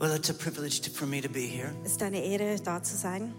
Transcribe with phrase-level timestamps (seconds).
[0.00, 1.72] Well, it's a privilege to, for me to be here.
[1.84, 3.32] Es ist eine Ehre, da zu sein.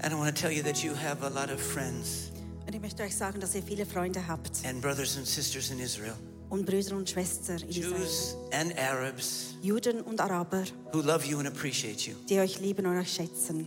[0.00, 2.30] And I want to tell you that you have a lot of friends
[2.66, 5.80] Und ich möchte euch sagen, dass ihr viele Freunde habt and brothers and sisters in
[5.80, 6.14] Israel,
[6.50, 7.98] und Brüder und Schwestern in Israel.
[7.98, 12.14] Jews and Arabs, Juden und Araber, who love you and appreciate you.
[12.28, 13.66] die euch lieben und euch schätzen.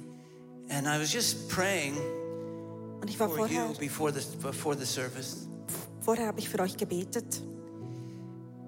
[0.69, 1.95] And I was just praying
[3.01, 5.47] Und ich war for vorher, you before the, before the service.
[5.99, 7.41] vorher habe ich für euch gebetet.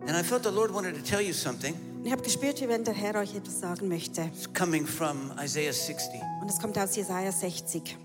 [0.08, 1.76] And I felt the Lord wanted to tell you something.
[1.98, 4.24] Und ich habe gespürt, wie wenn der Herr euch etwas sagen möchte.
[4.36, 6.20] It's coming from Isaiah 60.
[6.42, 7.96] Und es kommt aus Jesaja 60.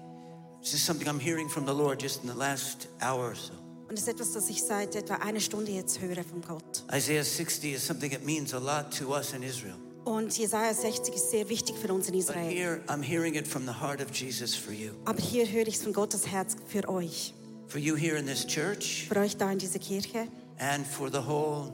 [0.62, 3.52] This is something I'm hearing from the Lord just in the last hour or so.
[3.88, 6.84] Und es ist etwas, das ich seit etwa einer Stunde jetzt höre von Gott.
[6.94, 9.74] Isaiah 60 is something that means a lot to us in Israel.
[10.04, 12.48] Und Jesaja 60 ist sehr wichtig für uns in But Israel.
[12.50, 14.92] here, I'm hearing it from the heart of Jesus for you.
[15.04, 17.34] Aber hier höre ich es von Gottes Herz für euch.
[17.66, 20.28] For you here in this church Für euch da in dieser Kirche
[20.58, 21.72] and for the whole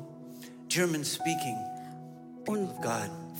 [0.74, 1.56] German speaking
[2.48, 2.68] und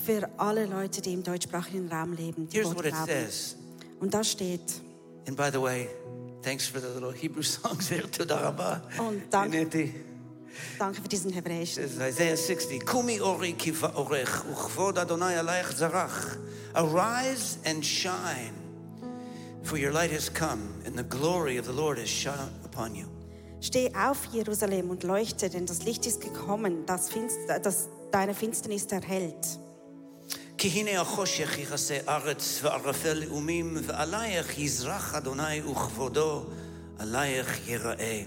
[0.05, 3.07] für alle Leute, die im deutschsprachigen Raum leben, die Here's Gott what it glauben.
[3.07, 3.55] says.
[3.99, 4.81] Und da steht,
[5.27, 5.89] And by the way,
[6.43, 8.03] thanks for the little Hebrew songs there.
[8.99, 9.89] Und danke.
[10.79, 11.83] Danke für diesen Hebräischen.
[11.83, 12.85] Isaiah 60.
[12.85, 16.37] Kumi ori kifa orech, uchvod Adonai aleich zarach.
[16.73, 18.53] Arise and shine,
[19.63, 23.14] for your light has come, and the glory of the Lord has shone upon you.
[23.64, 28.86] Steh auf, Jerusalem, und leuchte, denn das Licht ist gekommen, das, Finster, das deine Finsternis
[28.86, 29.58] erhellt.
[30.58, 36.44] כי הנה החושך יכסה ארץ וערפל לאומים, ועלייך יזרח אדוני וכבודו
[36.98, 38.22] עלייך ייראה.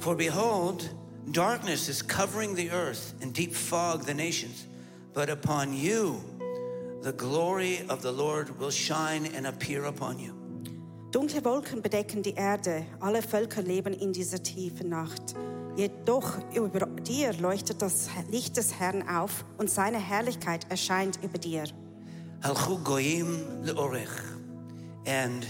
[0.00, 0.88] For behold,
[1.32, 4.66] darkness is covering the earth, and deep fog the nations.
[5.14, 6.20] But upon you
[7.02, 10.37] the glory of the Lord will shine and appear upon you.
[11.11, 15.33] Dunkle Wolken bedecken die Erde, alle Völker leben in dieser tiefen Nacht.
[15.75, 21.63] Jedoch über dir leuchtet das Licht des Herrn auf und seine Herrlichkeit erscheint über dir.
[25.07, 25.47] And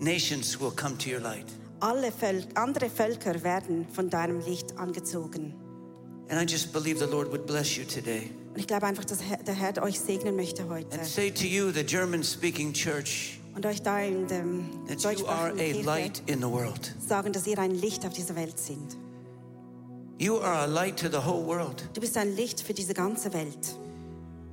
[0.00, 1.46] nations will come to your light.
[1.80, 5.54] Alle Völ andere Völker werden von deinem Licht angezogen.
[6.30, 8.30] And I just believe the Lord would bless you today.
[8.54, 10.98] Und ich glaube einfach, dass der Herr euch segnen möchte heute.
[10.98, 13.41] And say to you, the German-speaking church.
[13.54, 16.94] Und euch da in dem that you are a deutschsprachigen light Kirche in the world.
[17.06, 18.96] sagen, dass ihr ein Licht auf dieser Welt sind.
[20.18, 21.88] You are a light to the whole world.
[21.94, 23.76] Du bist ein Licht für diese ganze Welt.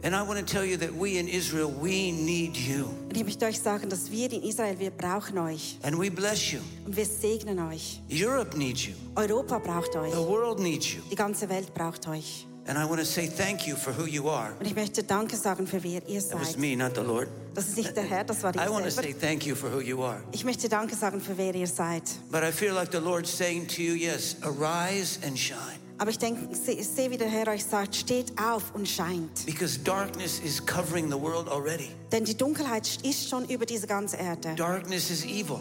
[0.02, 2.86] And I want to tell you that we in Israel, we need you.
[3.10, 5.78] Und ich möchte euch sagen, dass wir in Israel, wir brauchen euch.
[5.84, 6.60] And we bless you.
[6.86, 8.02] Und wir segnen euch.
[8.10, 8.94] Europe needs you.
[9.16, 10.14] Europa braucht euch.
[10.14, 11.02] The world needs you.
[11.12, 12.48] Die ganze Welt braucht euch.
[12.68, 14.54] And I want to say thank you for who you are.
[14.60, 17.28] Und ich möchte Danke sagen für wer ihr That was me, not the Lord.
[17.56, 19.80] Das ist nicht der Herr, das war I want to say thank you for who
[19.82, 20.22] you are.
[20.32, 22.04] Ich möchte Danke sagen für wer ihr seid.
[22.32, 25.80] But I feel like the Lord's saying to you, yes, arise and shine.
[25.98, 29.46] Aber ich denke, ich sehe- ich wie der Herr euch sagt, steht auf und scheint.
[29.46, 31.90] Because darkness is covering the world already.
[32.12, 34.56] Denn die Dunkelheit ist schon über diese ganze Erde.
[34.56, 35.60] Darkness is evil.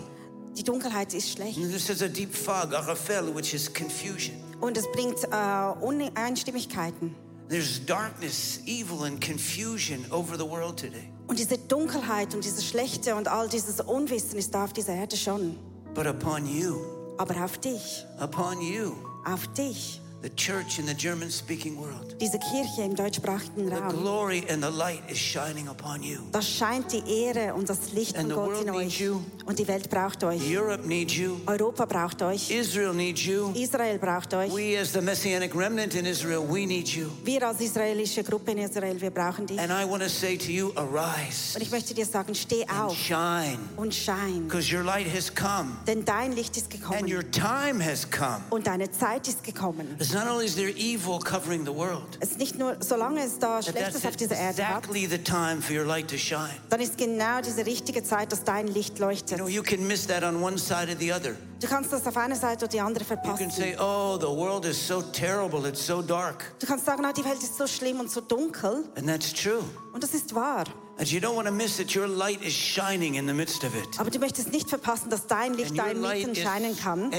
[0.56, 1.58] Die Dunkelheit ist schlecht.
[1.58, 4.36] And this is a deep fog, arafel, which is confusion.
[4.60, 7.14] Und es bringt äh, Uneinstimmigkeiten.
[7.48, 11.10] There's darkness, evil, and confusion over the world today.
[11.28, 15.16] Und diese Dunkelheit und diese Schlechte und all dieses Unwissen ist da auf dieser Erde
[15.16, 15.56] schon.
[15.94, 16.76] But upon you,
[17.16, 18.92] Aber auf dich, upon you,
[19.24, 23.88] auf dich, the church in the German speaking world, diese Kirche im deutschsprachigen the Raum,
[24.02, 26.18] glory and the light is shining upon you.
[26.32, 29.00] da scheint die Ehre und das Licht And von the Gott in euch.
[29.00, 29.20] you.
[29.46, 30.40] Und die Welt braucht euch.
[30.44, 31.36] Europe needs you.
[31.46, 32.50] Europa braucht euch.
[32.50, 33.52] Israel needs you.
[33.54, 34.52] Israel braucht euch.
[34.52, 37.06] We, as the Messianic remnant in Israel, we need you.
[37.24, 39.58] Wir als israelische Gruppe in Israel, wir brauchen dich.
[39.60, 42.80] And I want to say to you, arise Und ich möchte dir sagen, steh and
[42.80, 44.48] auf shine, und schein.
[44.48, 48.40] because your light has come Denn dein Licht ist and gekommen your time has come.
[48.50, 49.96] und deine Zeit ist gekommen.
[50.08, 53.38] It's not only is there evil covering the world, Es ist nicht nur, solange es
[53.38, 56.48] da Schlechtes auf dieser Erde hat, exactly the time for your light to shine.
[56.70, 59.36] dann ist genau diese richtige Zeit, dass dein Licht You leuchtet.
[59.36, 61.34] know, you can miss that on one side or the other.
[61.60, 64.64] Du kannst das auf einer Seite oder die andere You can say, oh, the world
[64.64, 66.54] is so terrible, it's so dark.
[66.58, 68.84] Du kannst sagen, oh, die Welt ist so schlimm und so dunkel.
[68.96, 69.62] And that's true.
[69.92, 70.64] Und das ist wahr.
[70.98, 71.94] And you don't want to miss it.
[71.94, 73.98] Your light is shining in the midst of it.
[73.98, 77.12] Aber du möchtest nicht verpassen, dass dein Licht deinem Mitten scheinen kann.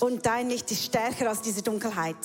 [0.00, 2.16] Und dein Licht ist stärker als diese Dunkelheit.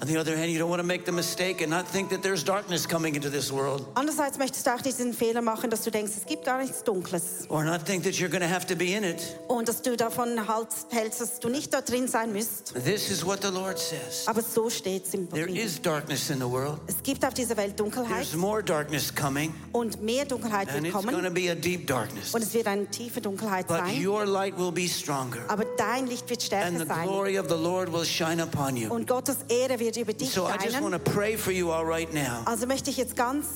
[0.00, 2.22] On the other hand, you don't want to make the mistake and not think that
[2.22, 5.90] there's darkness coming into this world, Andererseits möchtest du auch diesen Fehler machen, dass du
[5.90, 7.46] denkst, es gibt gar nichts Dunkles.
[7.48, 9.20] or not think that you're going to have to be in it.
[9.48, 12.74] Und dass du davon halt hältst, dass du nicht da drin sein müsst.
[12.84, 14.22] This is what the Lord says.
[14.28, 15.60] Aber so steht es im There Bibel.
[15.64, 16.78] is darkness in the world.
[16.86, 20.94] Es gibt auf dieser Welt Dunkelheit There's more darkness coming, und mehr Dunkelheit and wird
[20.94, 22.32] it's going to be a deep darkness.
[22.32, 24.06] Und es wird eine tiefe Dunkelheit But sein.
[24.06, 27.02] your light will be stronger, Aber dein Licht wird and stärker the sein.
[27.08, 28.92] glory of the Lord will shine upon you.
[28.94, 31.04] Und Gottes Ehre wird über dich So I just want weinen.
[31.04, 32.42] to pray for you all right now.
[32.44, 33.46] Also möchte ich jetzt ganz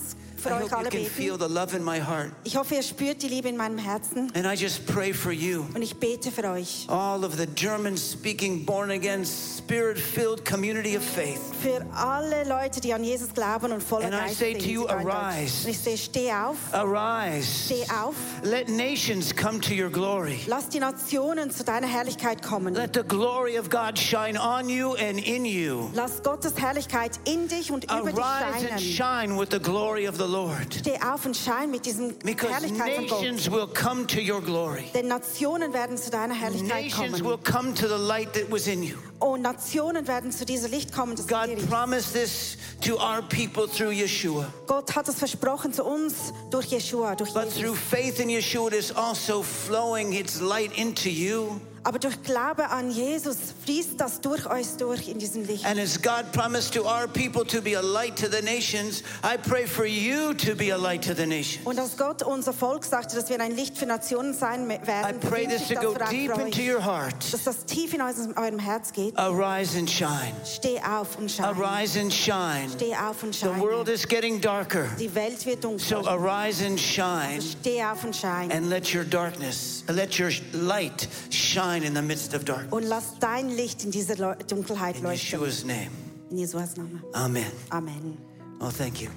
[0.43, 1.47] für I euch hope you alle can feel beten.
[1.49, 2.31] the love in my heart.
[2.43, 5.65] Ich hoffe, ihr spürt die Liebe in meinem Herzen And I just pray for you.
[5.73, 6.85] und ich bete für euch.
[6.89, 11.39] All of the German speaking, born again, spirit filled community of faith.
[11.61, 14.63] Für alle Leute, die an Jesus glauben und voller And I Geist say sind.
[14.63, 15.15] to you, sogar in Deutsch.
[15.15, 15.63] arise.
[15.65, 17.47] Und ich sehe, steh auf, Arise.
[17.65, 18.15] steh auf.
[18.43, 20.39] Let nations come to your glory.
[20.47, 22.73] Lass die Nationen zu deiner Herrlichkeit kommen.
[22.73, 25.89] Let the glory of God shine on you and in you.
[25.93, 28.53] Lass Gottes Herrlichkeit in dich und über dich scheinen.
[28.53, 30.73] Arise and shine with the glory of the Lord.
[30.79, 33.21] Steh auf und schein mit diesem Because Herrlichkeit von Gott.
[33.21, 34.83] nations will come to your glory.
[34.93, 37.43] Denn Nationen werden zu deiner Herrlichkeit Nations will kommen.
[37.43, 38.95] come to the light that was in you.
[39.19, 43.91] Und Nationen werden zu diesem Licht kommen, das God promised this to our people through
[43.93, 44.47] Yeshua.
[44.67, 47.79] Gott hat es versprochen zu uns durch Jeshua, durch But through Jesus.
[47.89, 51.59] faith in Yeshua, it is also flowing its light into you.
[51.85, 55.65] Aber durch Glaube an Jesus fließt das durch euch durch in diesem Licht.
[55.65, 59.35] And as God promised to our people to be a light to the nations, I
[59.37, 61.65] pray for you to be a light to the nations.
[61.65, 65.19] Und als Gott unser Volk sagte, dass wir ein Licht für Nationen sein I werden,
[65.19, 67.15] pray wünsche this to go deep into your heart.
[67.31, 69.17] dass das tief in eurem Herz geht.
[69.17, 70.33] Arise and shine.
[70.45, 71.49] Steh auf und scheine.
[71.49, 72.69] Arise and shine.
[72.75, 73.91] Steh auf und The world scheine.
[73.95, 74.87] is getting darker.
[74.99, 76.07] Die Welt wird So dunkler.
[76.07, 78.53] arise and shine Steh auf und scheine.
[78.53, 82.71] and let your darkness, let your light shine in the midst of darkness.
[82.71, 85.39] Und lass dein Licht in dieser Leu- Dunkelheit In leuchten.
[85.39, 85.89] Yeshua's name.
[86.29, 87.01] In Jesuas Namen.
[87.13, 87.51] Amen.
[87.71, 88.17] Amen.
[88.59, 89.09] Oh, thank you.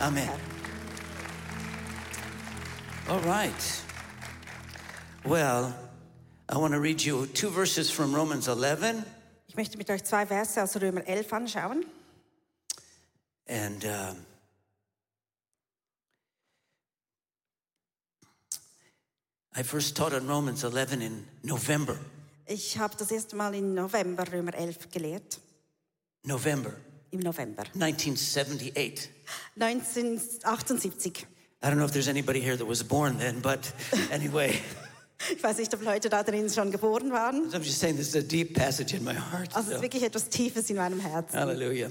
[0.00, 0.28] Amen.
[3.08, 3.82] All right.
[5.24, 5.74] Well,
[6.48, 9.04] I want to read you two verses from Romans 11
[9.48, 11.84] Ich möchte mit euch zwei Verse aus Römer 11 anschauen.
[13.48, 14.16] and um,
[19.56, 21.96] I first taught on Romans 11 in November.
[22.46, 25.40] Ich habe das erste Mal im November Römer 11 gelehrt.
[26.24, 26.72] November
[27.10, 27.64] Im November.
[27.74, 29.10] 1978.
[29.56, 31.26] 1978.
[31.62, 33.72] I don't know if there's anybody here that was born then, but
[34.12, 34.60] anyway,
[35.30, 37.52] Ich weiß nicht, ob Leute da drin schon geboren waren.
[37.52, 39.54] I'm just saying this is a deep passage in my heart.
[39.54, 39.74] Also es so.
[39.74, 41.38] ist wirklich etwas Tiefes in meinem Herzen.
[41.38, 41.90] Hallelujah.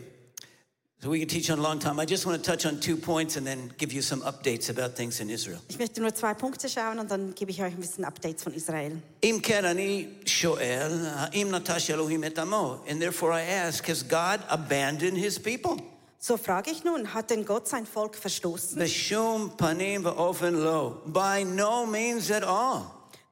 [1.04, 2.00] So we can teach on a long time.
[2.00, 4.96] I just want to touch on two points and then give you some updates about
[4.96, 5.60] things in Israel.
[5.68, 8.54] Ich möchte nur zwei Punkte schauen und dann gebe ich euch ein bisschen Updates von
[8.54, 9.02] Israel.
[9.20, 12.78] Im כן אני שואל, האם נטש אלוהים את עמו?
[12.88, 15.76] And therefore I ask, has God abandoned his people?
[16.18, 18.78] So frage ich nun, hat denn Gott sein Volk verstoßen?
[18.78, 21.02] בשום פנים ואופן לא.
[21.12, 22.80] By no means at all.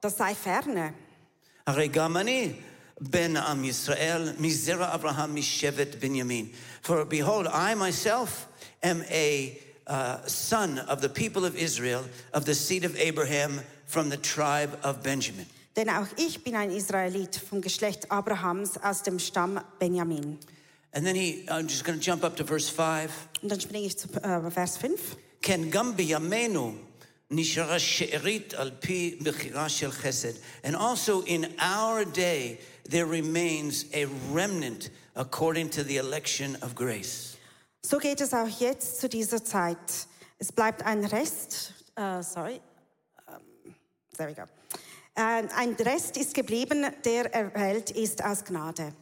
[0.03, 0.93] Das sei ferne.
[1.67, 2.53] הרי גם אני
[3.00, 6.50] Ben Am Yisrael, Mizera Abraham Mishevet Binyamin.
[6.82, 8.48] For behold, I myself
[8.82, 12.04] am a uh, son of the people of Israel,
[12.34, 15.46] of the seed of Abraham, from the tribe of Benjamin.
[15.76, 20.40] Denn auch ich bin ein Israelit vom Geschlecht Abrahams aus dem Stamm Benjamin.
[20.92, 23.12] And then he, I'm just going to jump up to verse 5.
[23.44, 25.18] Und dann springe ich zu äh, Vers 5.
[25.42, 26.74] Ken gam biyamenu
[27.30, 30.40] nishara she'erit al pi bechira shel chesed.
[30.64, 37.38] And also in our day, there remains a remnant according to the election of grace.
[37.84, 40.08] So geht es auch jetzt zu dieser Zeit.
[40.40, 42.60] Es bleibt ein Rest, äh, sorry,
[43.28, 43.74] ähm,
[44.18, 44.44] there we go.
[45.16, 48.94] Äh, ein Rest ist geblieben, der erwählt ist aus Gnade.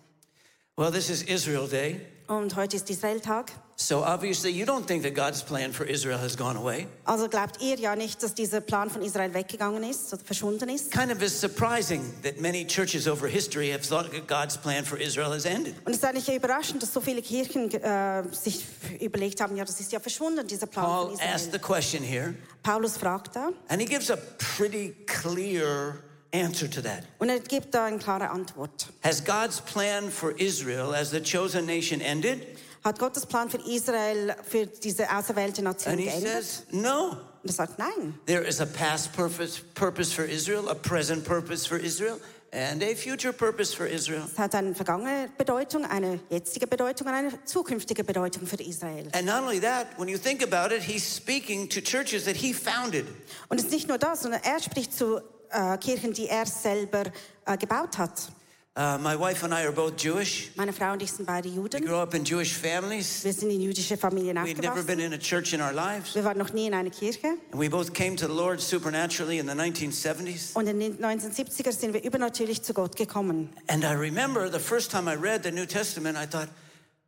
[0.77, 2.01] Well, this is Israel Day.
[2.27, 3.51] Und heute ist Israeltag.
[3.77, 6.87] So obviously, you don't think that God's plan for Israel has gone away.
[7.05, 10.91] Also glaubt ihr ja nicht, dass dieser Plan von Israel weggegangen ist oder verschwunden ist.
[10.91, 14.97] Kind of is surprising that many churches over history have thought that God's plan for
[14.97, 15.75] Israel has ended.
[15.85, 18.63] Und es ist eigentlich überraschend, dass so viele Kirchen äh, sich
[19.01, 22.33] überlegt haben, ja, das ist ja verschwunden, dieser Plan von Paul asked the question here,
[22.63, 24.17] Paulus fragt da and he gives a
[24.57, 25.99] pretty clear
[26.31, 27.03] answer to that.
[27.19, 28.87] und er gibt da eine klare Antwort.
[29.03, 32.54] Has God's plan for Israel as the chosen nation ended?
[32.85, 36.43] Hat Gottes Plan für Israel, für diese auserwählte Nation And he geändert?
[36.43, 37.17] says, no.
[37.41, 38.19] Und er sagt, nein.
[38.27, 42.19] There is a past purpose, purpose for Israel, a present purpose for Israel,
[42.51, 44.21] and a future purpose for Israel.
[44.31, 49.09] Es hat eine vergangene Bedeutung, eine jetzige Bedeutung und eine zukünftige Bedeutung für Israel.
[49.13, 52.53] And not only that, when you think about it, he's speaking to churches that he
[52.53, 53.07] founded.
[53.49, 57.05] Und es ist nicht nur das, sondern er spricht zu äh, Kirchen, die er selber
[57.47, 58.29] äh, gebaut hat.
[58.77, 60.51] Uh, my wife and I are both Jewish.
[60.57, 61.81] Meine Frau und ich sind beide Juden.
[61.81, 63.23] We grew up in Jewish families.
[63.23, 66.13] Wir sind in jüdische Familien We'd never been in a church in our lives.
[66.13, 67.37] Wir waren noch nie in einer Kirche.
[67.53, 70.55] And we both came to the Lord supernaturally in the 1970s.
[70.55, 73.49] Und in den 1970er sind wir übernatürlich zu Gott gekommen.
[73.67, 76.49] And I remember the first time I read the New Testament, I thought,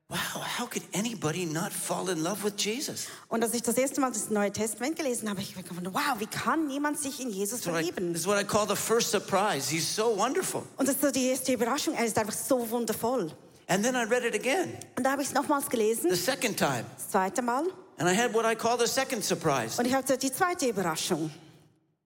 [0.10, 0.18] wow,
[0.58, 3.08] how could anybody not fall in love with Jesus?
[3.30, 6.20] Und als ich das erste Mal das Neue Testament gelesen habe, ich habe gedacht, wow,
[6.20, 8.14] wie kann niemand sich in Jesus This is, what I, verlieben?
[8.14, 9.70] this is what I call the first surprise.
[9.70, 10.64] He's so wonderful.
[10.78, 13.32] Und das ist so die erste Überraschung, er ist einfach so wundervoll.
[13.68, 16.58] And then I read it again, Und da habe ich es nochmals gelesen, the second
[16.58, 16.86] time.
[16.96, 17.66] das zweite Mal.
[17.98, 19.78] And I had what I call the second surprise.
[19.78, 21.30] Und ich hatte die zweite Überraschung.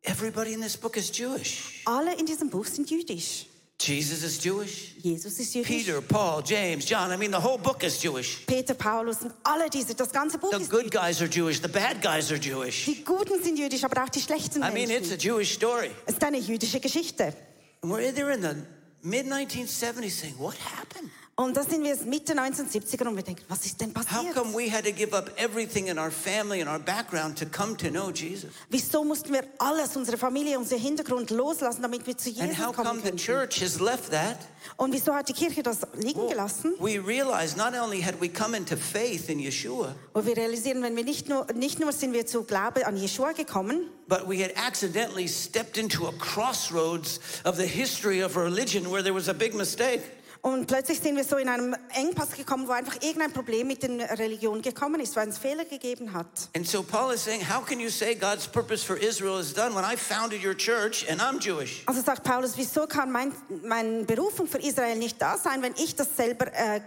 [0.03, 1.83] Everybody in this book is Jewish.
[1.85, 3.45] Alle in diesem Buch sind jüdisch.
[3.87, 4.95] Jesus is Jewish.
[5.01, 5.67] Jesus ist jüdisch.
[5.67, 7.11] Peter, Paul, James, John.
[7.11, 8.45] I mean, the whole book is Jewish.
[8.45, 11.61] Peter, Paulus und alle diese, das ganze Buch The ist good guys are Jewish.
[11.61, 12.85] The bad guys are Jewish.
[12.85, 15.91] Die Guten sind jüdisch, aber auch die schlechten I mean, it's a Jewish story.
[16.05, 17.33] Es ist eine jüdische Geschichte.
[17.81, 18.55] And we're there in the
[19.01, 21.09] mid 1970s saying, what happened?
[21.41, 24.71] Und da sind wir Mitte 1970er und wir denken, was ist denn How come we
[24.71, 28.11] had to give up everything in our family and our background to come to know
[28.11, 28.51] Jesus?
[28.69, 32.67] Wieso mussten wir alles, unsere Familie, unser Hintergrund loslassen, damit wir zu Jesus kommen And
[32.67, 34.37] how come the church has left that?
[34.77, 36.75] Und wieso hat die Kirche das liegen gelassen?
[36.79, 40.95] We realized not only had we come into faith in Yeshua, Und wir realisieren, wenn
[40.95, 44.55] wir nicht nur, nicht nur sind wir zu Glaube an Jeshua gekommen, but we had
[44.55, 49.55] accidentally stepped into a crossroads of the history of religion where there was a big
[49.55, 50.01] mistake.
[50.41, 54.17] Und plötzlich sind wir so in einem Engpass gekommen, wo einfach irgendein Problem mit der
[54.17, 56.49] Religion gekommen ist, weil es Fehler gegeben hat.
[56.55, 59.75] And so Paul is saying, How can you say God's purpose for Israel is done
[59.75, 61.83] when I founded your church and I'm Jewish?
[61.85, 63.31] Also sagt Paulus, wieso kann mein,
[63.63, 66.81] meine Berufung für Israel nicht da sein, wenn ich das selber äh,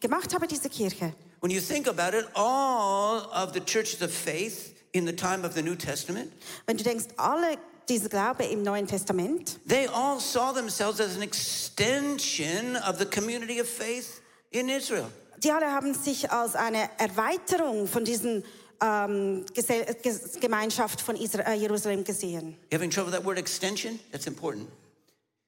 [0.00, 1.12] gemacht habe, diese Kirche?
[1.42, 5.54] When you think about it, all of the churches of faith in the time of
[5.54, 6.32] the New Testament,
[6.66, 7.58] Wenn du denkst, alle
[7.90, 13.60] diese Glaube im Neuen Testament, they all saw themselves as an extension of the community
[13.60, 15.06] of faith in Israel.
[15.42, 18.44] die alle haben sich als eine Erweiterung von diesen
[18.80, 19.44] ähm,
[20.40, 22.56] Gemeinschaft von Isra äh, Jerusalem gesehen.
[22.70, 23.98] You having trouble with that word extension?
[24.12, 24.68] That's important.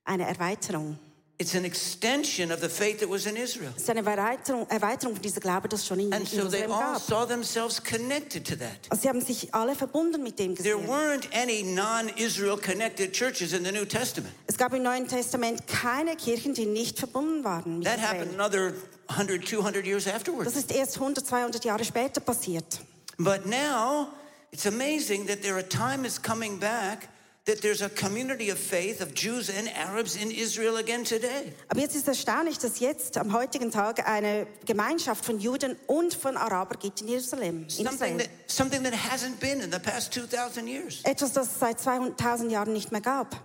[0.04, 0.98] Eine Erweiterung.
[1.38, 3.72] It's an extension of the faith that was in Israel.
[3.74, 6.72] Es ist eine Erweiterung, Erweiterung von dieser Glaube, das schon in And so they Jerusalem
[6.72, 7.00] all gab.
[7.02, 8.76] saw themselves connected to that.
[8.90, 10.88] Also sie haben sich alle verbunden mit dem There gesehen.
[10.88, 14.32] weren't any non Israel connected churches in the New Testament.
[14.46, 18.40] Es gab im Neuen Testament keine Kirchen, die nicht verbunden waren mit That happened Israel.
[18.40, 18.72] another
[19.08, 20.54] 100, 200 years Das afterwards.
[20.54, 22.80] ist erst 100, 200 Jahre später passiert.
[23.18, 24.08] But now
[24.52, 27.08] it's amazing that there a time is coming back
[27.44, 31.52] that there's a community of faith of Jews and Arabs in Israel again today.
[31.68, 36.36] Aber jetzt ist erstaunlich, dass jetzt am heutigen Tag eine Gemeinschaft von Juden und von
[36.36, 37.66] Arabern gibt in Jerusalem.
[37.78, 41.00] In Something that, something that hasn't been in the past 2,000 years.
[41.02, 43.36] Etwas, das es seit 2000 Jahren nicht mehr gab.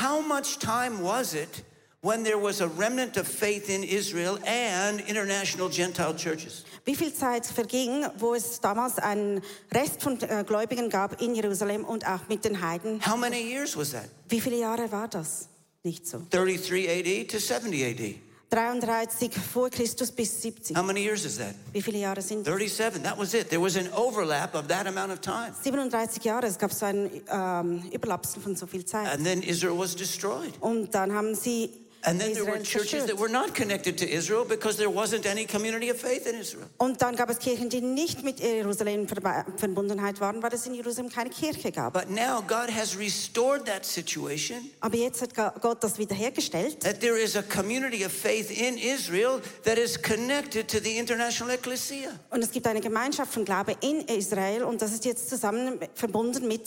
[0.00, 1.64] How much time was it
[2.02, 6.64] when there was a remnant of faith in Israel and international Gentile churches?
[6.84, 9.42] Wie viel Zeit verging, wo es damals einen
[9.72, 13.00] Rest von äh, Gläubigen gab in Jerusalem und auch mit den Heiden?
[13.06, 14.08] How many years was that?
[14.28, 15.48] Wie viele Jahre war das?
[15.82, 16.22] Nicht so.
[16.30, 18.14] 33 AD to 70 AD.
[18.50, 20.76] 33 vor Christus bis 70.
[20.76, 21.54] How many years is that?
[21.72, 22.52] Wie viele Jahre sind das?
[22.52, 23.02] 37.
[23.02, 23.48] That was it.
[23.48, 25.52] There was an overlap of that amount of time.
[25.62, 26.46] 37 Jahre.
[26.46, 29.06] Es gab so einen ähm, Überlapsen von so viel Zeit.
[29.12, 30.52] And then Israel was destroyed.
[30.60, 31.70] Und dann haben sie
[32.02, 33.20] And then there were Israel churches that zerstört.
[33.20, 36.66] were not connected to Israel because there wasn't any community of faith in Israel.
[36.78, 41.10] Und dann gab es Kirchen, die nicht mit Jerusalem Verbundenheit waren, weil es in Jerusalem
[41.10, 41.92] keine Kirche gab.
[41.92, 46.80] But now God has restored that situation Aber jetzt hat Gott das wiederhergestellt.
[46.80, 51.52] that there is a community of faith in Israel that is connected to the international
[51.52, 52.10] ecclesia.
[52.30, 56.48] Und es gibt eine Gemeinschaft von Glaube in Israel und das ist jetzt zusammen verbunden
[56.48, 56.62] mit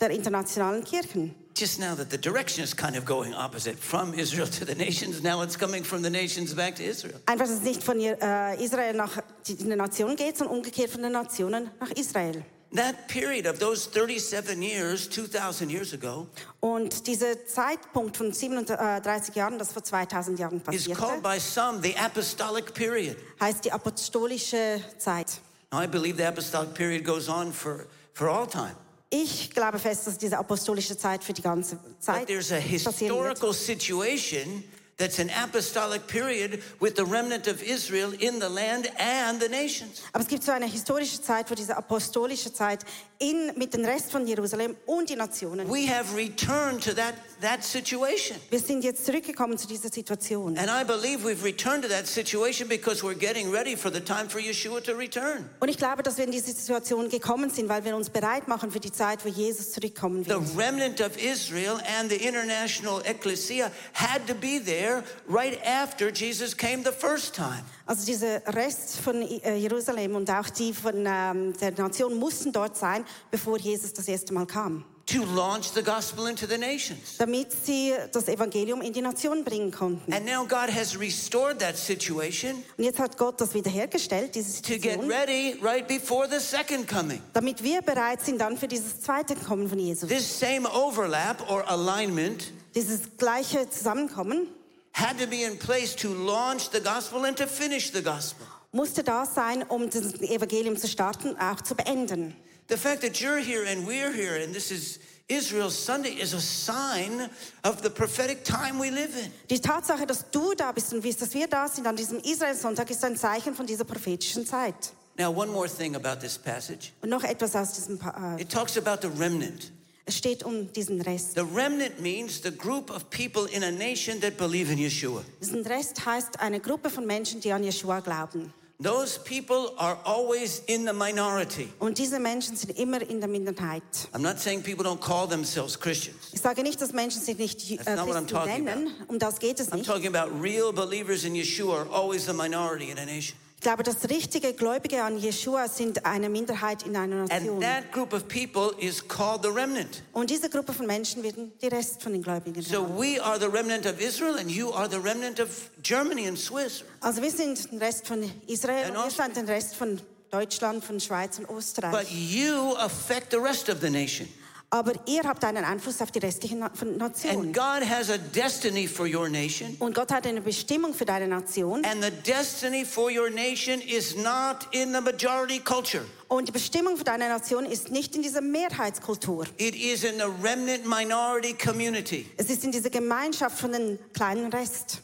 [0.00, 1.34] der internationalen Kirchen.
[1.56, 5.22] Just now that the direction is kind of going opposite from Israel to the nations,
[5.22, 7.20] now it's coming from the nations back to Israel.
[7.26, 11.02] Einfach, dass es nicht von äh, Israel nach die, die Nation geht, sondern umgekehrt von
[11.02, 12.42] den Nationen nach Israel.
[12.74, 16.26] That period of those 37 years, 2,000 years ago,
[16.58, 21.80] Und dieser Zeitpunkt von 37 Jahren, das vor 2000 Jahren is passierte, called by some
[21.80, 23.16] the apostolic period.
[23.40, 25.40] heißt die apostolische Zeit.
[25.70, 28.74] Now, I believe the apostolic period goes on for, for all time.
[29.16, 34.64] Ich glaube fest, dass diese apostolische Zeit für die ganze Zeit historical situation
[34.96, 40.02] that's an apostolic period with the remnant of Israel in the land and the nations.
[40.12, 42.84] Aber es gibt so eine historische Zeit, wo diese apostolische Zeit
[43.18, 45.68] in, mit dem Rest von Jerusalem und die Nationen.
[45.70, 48.36] We have returned to that, that situation.
[48.50, 50.58] Wir sind jetzt zurückgekommen zu dieser Situation.
[50.58, 54.28] And I believe we've returned to that situation because we're getting ready for the time
[54.28, 55.48] for Yeshua to return.
[55.60, 58.70] Und ich glaube, dass wir in diese Situation gekommen sind, weil wir uns bereit machen
[58.70, 60.42] für die Zeit, wo Jesus zurückkommen The wird.
[60.56, 66.82] remnant of Israel and the international ecclesia had to be there right after Jesus came
[66.84, 67.62] the first time.
[67.86, 72.76] Also dieser Rest von äh, Jerusalem und auch die von ähm, der Nation mussten dort
[72.76, 77.18] sein, bevor Jesus das erste Mal kam, to launch the gospel into the nations.
[77.18, 80.10] damit sie das Evangelium in die Nation bringen konnten.
[80.14, 84.68] And now God has restored that situation Und jetzt hat Gott das wiederhergestellt, diese to
[84.78, 87.20] get Situation, ready right before the second coming.
[87.34, 90.08] damit wir bereit sind dann für dieses zweite Kommen von Jesus.
[90.08, 94.48] This same overlap or alignment Dieses gleiche Zusammenkommen
[94.94, 98.46] had to be in place to launch the gospel and to finish the gospel.
[98.72, 102.34] musste da sein, um das Evangelium zu starten und auch zu beenden.
[102.68, 104.98] The fact that you're here and we're here and this is
[105.28, 107.30] Israel's Sunday is a sign
[107.62, 109.30] of the prophetic time we live in.
[109.48, 112.90] Die Tatsache, dass du da bist und wie dass wir da sind an diesem Israel-Sonntag,
[112.90, 114.92] ist ein Zeichen von dieser prophetischen Zeit.
[115.16, 116.90] Now, one more thing about this passage.
[117.00, 119.70] Und noch etwas aus diesem, äh, It talks about the remnant.
[120.06, 121.34] Es steht um diesen Rest.
[121.34, 125.22] The remnant means the group of people in a nation that believe in Yeshua.
[125.40, 128.52] Diesen Rest heißt eine Gruppe von Menschen, die an Yeshua glauben.
[128.82, 131.68] Those people are always in the minority.
[131.78, 133.82] Und diese Menschen sind immer in der Minderheit.
[134.12, 136.16] I'm not saying people don't call themselves Christians.
[136.32, 138.88] Ich sage nicht, dass Menschen sich nicht äh, That's not what I'm Christen talking nennen.
[139.06, 139.86] Um das geht es I'm nicht.
[139.86, 143.36] talking about real believers in Yeshua are always the minority in a nation.
[143.64, 147.60] Ich glaube, dass richtige Gläubige an Yeshua sind eine Minderheit in einer And Nation.
[147.62, 150.02] that group of people is called the remnant.
[150.12, 152.98] Und diese Gruppe von Menschen werden die Rest von den Gläubigen So sein.
[152.98, 156.84] we are the remnant of Israel and you are the remnant of Germany and Swiss.
[157.00, 159.98] Also wir sind der Rest von Israel And und ihr seid der Rest von
[160.30, 162.12] Deutschland, von Schweiz und But Österreich.
[162.12, 164.28] you affect the rest of the nation.
[164.74, 167.52] Aber ihr habt einen Einfluss auf die restlichen Na- von And Nationen.
[167.52, 169.76] God has a destiny for your nation.
[169.78, 171.84] Und Gott hat eine Bestimmung für deine Nation.
[171.84, 176.02] And the destiny for your nation is not in the majority culture.
[176.26, 179.46] Und die Bestimmung für deine Nation ist nicht in dieser Mehrheitskultur.
[179.58, 182.26] It is in the remnant minority community.
[182.36, 185.02] Es ist in dieser Gemeinschaft von den kleinen Rest.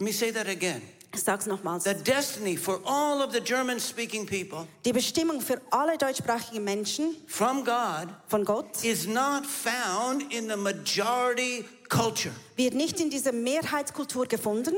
[0.00, 0.82] Let me say that again.
[1.14, 1.84] Ich sag's nochmals.
[1.84, 7.14] The destiny for all of the German speaking people Die Bestimmung für alle deutschsprachigen Menschen
[7.26, 12.32] from God von Gott is not found in the majority culture.
[12.56, 14.74] wird nicht in dieser Mehrheitskultur gefunden,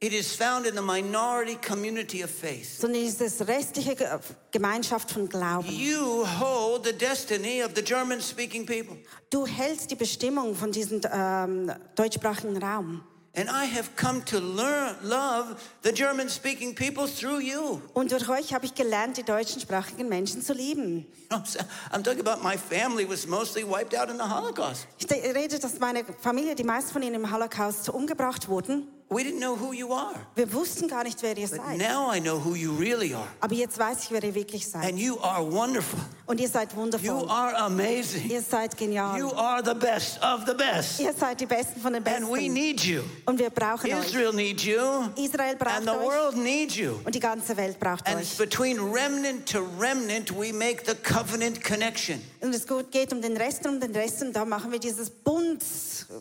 [0.00, 2.78] It is found in the minority community of faith.
[2.80, 4.08] sondern in dieser restlichen Ge-
[4.50, 5.68] Gemeinschaft von Glauben.
[5.70, 8.96] You hold the destiny of the German speaking people.
[9.30, 13.02] Du hältst die Bestimmung von diesem ähm, deutschsprachigen Raum.
[13.36, 17.80] And I have come to learn, love the German speaking people through you.
[17.92, 21.06] Und durch euch habe ich gelernt, die deutschsprachigen Menschen zu lieben.
[21.30, 24.86] You know what I'm talking about my family was mostly wiped out in the Holocaust.
[24.98, 28.86] Ich de- rede, dass meine Familie, die meisten von ihnen im Holocaust umgebracht wurden.
[29.10, 30.14] We didn't know who you are.
[30.34, 31.60] Wir wussten gar nicht, wer ihr seid.
[31.60, 31.78] But seid.
[31.78, 33.28] now I know who you really are.
[33.40, 34.84] Aber jetzt weiß ich, wer ihr wirklich seid.
[34.84, 36.00] And you are wonderful.
[36.26, 37.06] Und ihr seid wundervoll.
[37.06, 38.30] You are amazing.
[38.30, 39.18] Ihr seid genial.
[39.18, 41.00] You are the best of the best.
[41.00, 42.24] Ihr seid die Besten von den Besten.
[42.24, 43.02] And we need you.
[43.26, 44.06] Und wir brauchen euch.
[44.06, 44.80] Israel needs you.
[45.16, 46.02] Israel braucht And the euch.
[46.02, 46.98] world needs you.
[47.04, 48.48] Und die ganze Welt braucht And it's euch.
[48.48, 52.22] between remnant to remnant we make the covenant connection.
[52.40, 54.22] Und es geht um den Rest und um den Rest.
[54.22, 55.62] Und da machen wir dieses Bund.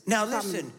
[0.05, 0.71] Now listen,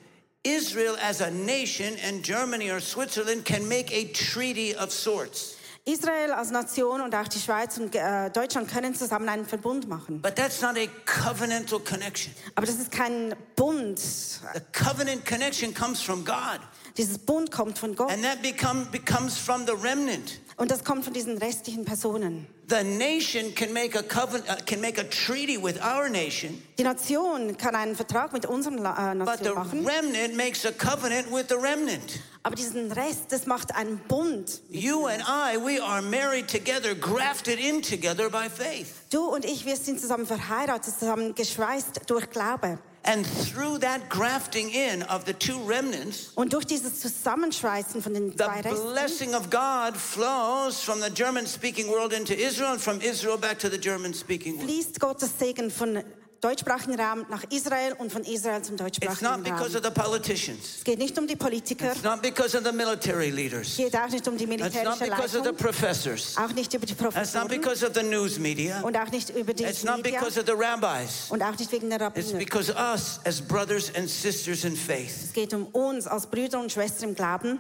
[0.45, 5.57] Israel as a nation and Germany or Switzerland can make a treaty of sorts.
[5.87, 10.23] Israel als Nation und auch die Schweiz und äh, Deutschland können zusammen einen Verbund machen.
[10.23, 12.35] But that's not a covenantal connection.
[12.55, 13.99] Aber das ist kein Bund.
[13.99, 16.61] The covenant connection comes from God.
[16.97, 18.11] Dieses Bund kommt von Gott.
[18.11, 20.41] And that become, becomes from the remnant.
[20.57, 22.47] Und das kommt von diesen restlichen Personen.
[22.67, 27.57] The nation can make a covenant, can make a treaty with our nation, Die Nation
[27.59, 29.87] kann einen Vertrag mit unserem äh, but the Nation machen.
[29.87, 32.21] remnant makes a covenant with the remnant.
[32.43, 34.63] Aber diesen Rest, das macht einen Bund.
[34.71, 38.95] You and I, we are married together, grafted in together by faith.
[39.11, 42.79] Du und ich, wir sind zusammen verheiratet, zusammen geschweißt durch Glaube.
[43.07, 48.35] And through that grafting in of the two remnants, Und durch dieses Zusammenschweißen von den
[48.37, 53.01] zwei the blessing of God flows from the German speaking world into Israel and from
[53.03, 54.71] Israel back to the German speaking world.
[54.71, 56.03] fließt Gottes Segen von
[56.45, 59.77] deutschsprachigen Raum nach Israel und von Israel zum It's deutschsprachigen not because Raum.
[59.77, 63.29] of the politicians, Es geht nicht um die Politiker, it's not because of the military
[63.29, 64.61] es leaders, geht auch nicht um die it's not
[64.99, 67.95] militärische because of the Leitung, professors, auch nicht über die it's not Professoren because of
[67.95, 71.31] the news media, und auch nicht über die it's not Medien because of the rabbis.
[71.31, 72.39] und auch nicht wegen der It's Rabbiner.
[72.39, 75.13] because us as brothers and sisters in faith.
[75.25, 77.59] Es geht um uns als Brüder und Schwestern im Glauben.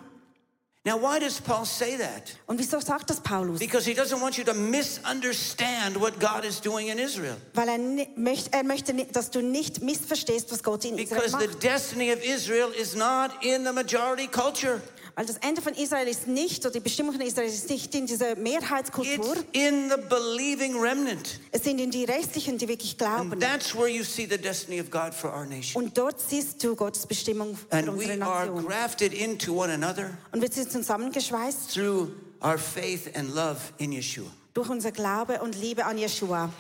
[0.87, 2.37] Now, why does Paul say that?
[2.47, 3.59] Und wieso sagt das Paulus?
[3.59, 7.37] Because he doesn't want you to misunderstand what God is doing in Israel.
[7.55, 11.38] Weil er, ni- möcht, er möchte, dass du nicht missverstehst, was Gott in Israel Because
[11.38, 14.83] the destiny of Israel is not in the majority culture.
[15.16, 18.07] Weil das Ende von Israel ist nicht, oder die Bestimmung von Israel ist nicht in
[18.07, 19.37] dieser Mehrheitskultur.
[19.37, 21.38] It's in the believing remnant.
[21.53, 23.33] Es sind in die Restlichen, die wirklich glauben.
[23.33, 25.81] And that's where you see the destiny of God for our nation.
[25.81, 30.11] Und dort siehst du Gottes Bestimmung für And unsere we are grafted into one another
[30.33, 32.11] Und wir sind zusammengeschweißt through
[32.43, 34.31] our faith and love in Yeshua.
[34.55, 36.51] durch unser Glaube und Liebe an Yeshua.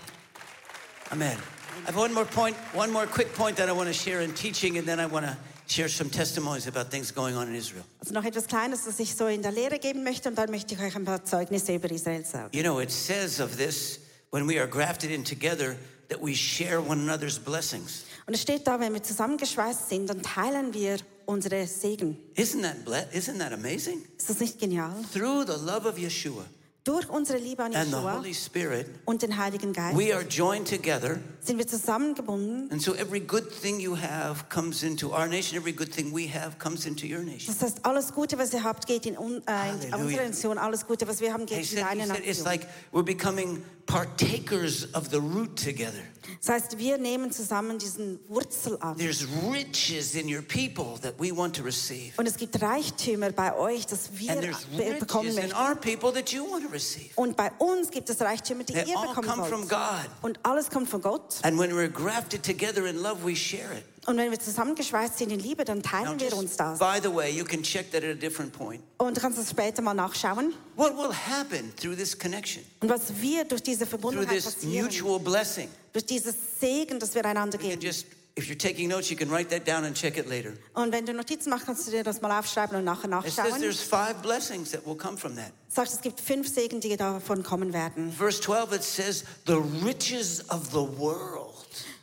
[1.10, 1.36] Amen.
[1.82, 4.32] I have one more point, one more quick point that I want to share in
[4.34, 7.84] teaching, and then I want to share some testimonies about things going on in Israel.
[8.00, 10.74] Also noch etwas Kleines, das ich so in der Lehre geben möchte und dann möchte
[10.74, 12.56] ich euch ein paar Zeugnisse über Israel sagen.
[12.56, 14.00] You know, it says of this
[14.30, 15.76] when we are grafted in together
[16.08, 18.04] that we share one another's blessings.
[18.26, 22.16] Und es steht da, wenn wir zusammengeschweißt sind, dann teilen wir unsere Segen.
[22.34, 24.02] Isn't that isn't that amazing?
[24.16, 24.94] Ist das nicht genial?
[25.12, 26.44] Through the love of Yeshua
[26.84, 30.22] Durch unsere Liebe an and the Yeshua Holy Spirit, und den Heiligen Geist we are
[30.22, 31.18] joined together.
[31.40, 32.70] sind wir zusammengebunden.
[32.70, 35.58] And so every good thing you have comes into our nation.
[35.58, 37.46] Every good thing we have comes into your nation.
[37.46, 40.58] Das heißt, alles Gute, was ihr habt, geht in, äh, in unsere Nation.
[40.58, 43.02] Alles Gute, was wir haben, He geht in said, he deine said it's like we're
[43.02, 46.02] becoming partakers of the root together.
[46.40, 48.96] Das heißt, wir nehmen zusammen diesen Wurzel an.
[48.98, 52.12] There's riches in your people that we want to receive.
[52.16, 55.62] Und es gibt Reichtümer bei euch, das wir And there's be- bekommen riches in möchten.
[55.68, 57.10] our people that you want to receive.
[57.16, 59.70] Und bei uns gibt es Reichtümer, die They ihr all bekommen come from wollt.
[59.70, 60.10] God.
[60.22, 61.36] Und alles kommt von Gott.
[61.42, 63.84] And when we're grafted together in love, we share it.
[64.06, 66.78] Und wenn wir zusammengeschweißt sind in Liebe, dann Now, teilen wir uns das.
[66.78, 68.82] by the way, you can check that at a different point.
[68.98, 70.52] Und du kannst das später mal nachschauen.
[70.76, 74.86] What will happen through this connection, Und was wir durch diese through Verbundenheit this passieren,
[74.86, 75.68] mutual blessing?
[75.92, 77.80] durch dieses Segen, das wir einander geben.
[77.80, 80.52] just, if you're taking notes, you can write that down and check it later.
[80.74, 83.36] Und wenn du Notizen machst, kannst du dir das mal aufschreiben und nachher It says
[83.36, 83.60] nachschauen.
[83.60, 85.52] there's five blessings that will come from that.
[85.68, 88.12] Sagt, es gibt fünf Segen, die davon kommen werden.
[88.12, 91.43] Verse 12, it says, the riches of the world.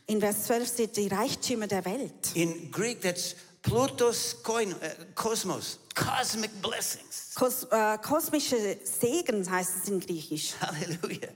[0.08, 2.36] In Vers 12 steht die Reichtümer der Welt.
[2.36, 4.76] In Greek, that's Plutos koin, uh,
[5.14, 7.34] kosmos, cosmic blessings.
[7.36, 10.54] Kos äh, kosmische Segen heißt es in Griechisch.
[10.60, 11.30] Hallelujah.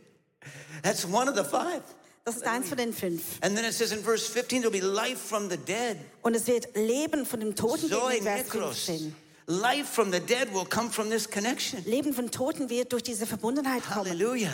[0.81, 1.83] That's one of the five.
[2.23, 3.21] Das ist eins von den fünf.
[3.41, 5.97] And then it says in verse 15, there'll be life from the dead.
[6.23, 8.85] Und es wird Leben von dem Toten geben Zoe in Vers nekros.
[8.85, 9.15] 15.
[9.47, 11.83] Life from the dead will come from this connection.
[11.85, 14.09] Leben von Toten wird durch diese Verbundenheit kommen.
[14.09, 14.53] Hallelujah.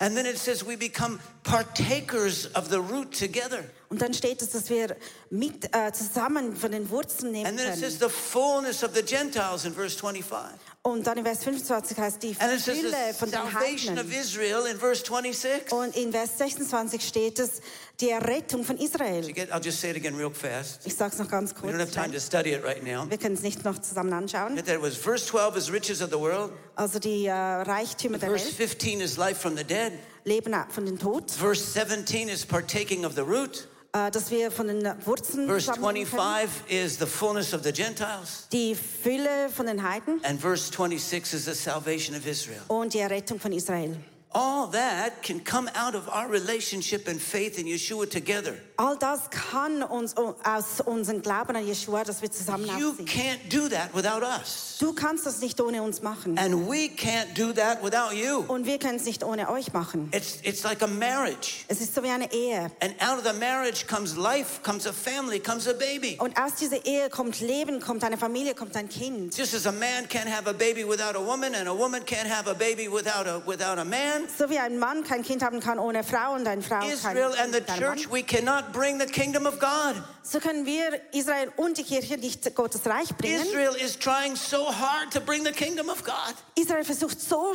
[0.00, 3.64] And then it says we become partakers of the root together.
[3.90, 4.96] Und dann steht es, dass wir
[5.30, 7.90] mit, äh, zusammen von den Wurzeln nehmen And then it können.
[7.90, 10.50] says the fullness of the Gentiles in verse 25.
[10.88, 13.98] Und dann in Vers 25 heißt die And it says Fülle the von den salvation
[13.98, 14.20] of Heidnen.
[14.20, 15.72] Israel in verse 26.
[15.72, 17.60] Und in Vers 26 steht es,
[18.00, 19.30] die Errettung von Israel.
[19.32, 20.86] get- I'll just say it again real fast.
[20.86, 21.72] Ich sage es noch ganz We kurz.
[21.74, 23.08] don't have time to study it right now.
[23.10, 24.56] Wir können es nicht noch zusammen anschauen.
[24.56, 26.52] That was verse 12 is riches of the world.
[26.76, 29.92] Also die äh, Reichtümer der Verse Welt, 15 is life from the dead.
[30.24, 33.66] Leben von den Tod, Verse 17 is partaking of the root.
[34.06, 36.20] Äh, dass wir von den Wurzeln Verse zusammennehmen können.
[36.20, 38.46] 25 is the fullness of the Gentiles.
[38.52, 42.60] Die Fülle von den Heiden And verse 26 is the salvation of Israel.
[42.68, 43.96] und die Errettung von Israel.
[44.30, 48.54] All that can come out of our relationship and faith in Yeshua together.
[48.80, 53.68] All das kann uns aus unserem Glauben an Yeshua, dass wir zusammen You can't do
[53.68, 54.76] that without us.
[54.78, 56.38] Du kannst das nicht ohne uns machen.
[56.38, 58.44] And we can't do that without you.
[58.46, 60.08] Und wir können es nicht ohne euch machen.
[60.12, 61.64] It's, it's like a marriage.
[61.66, 62.70] Es ist so wie eine Ehe.
[62.80, 66.16] And out of the marriage comes life, comes a family, comes a baby.
[66.20, 69.36] Und aus dieser Ehe kommt Leben, kommt eine Familie, kommt ein Kind.
[69.36, 72.28] Just as a man can't have a baby without a woman, and a woman can't
[72.30, 75.58] have a baby without a, without a man, So wie ein Mann kein Kind haben
[75.58, 78.22] kann ohne Frau und eine Frau kein Israel and the Kind mit einem church, we
[78.22, 80.02] cannot bring the kingdom of God.
[80.22, 83.40] So können wir Israel und die Kirche nicht Gottes Reich bringen.
[83.46, 86.34] Israel is trying so hard to bring the kingdom of God.
[86.54, 87.54] Israel versucht so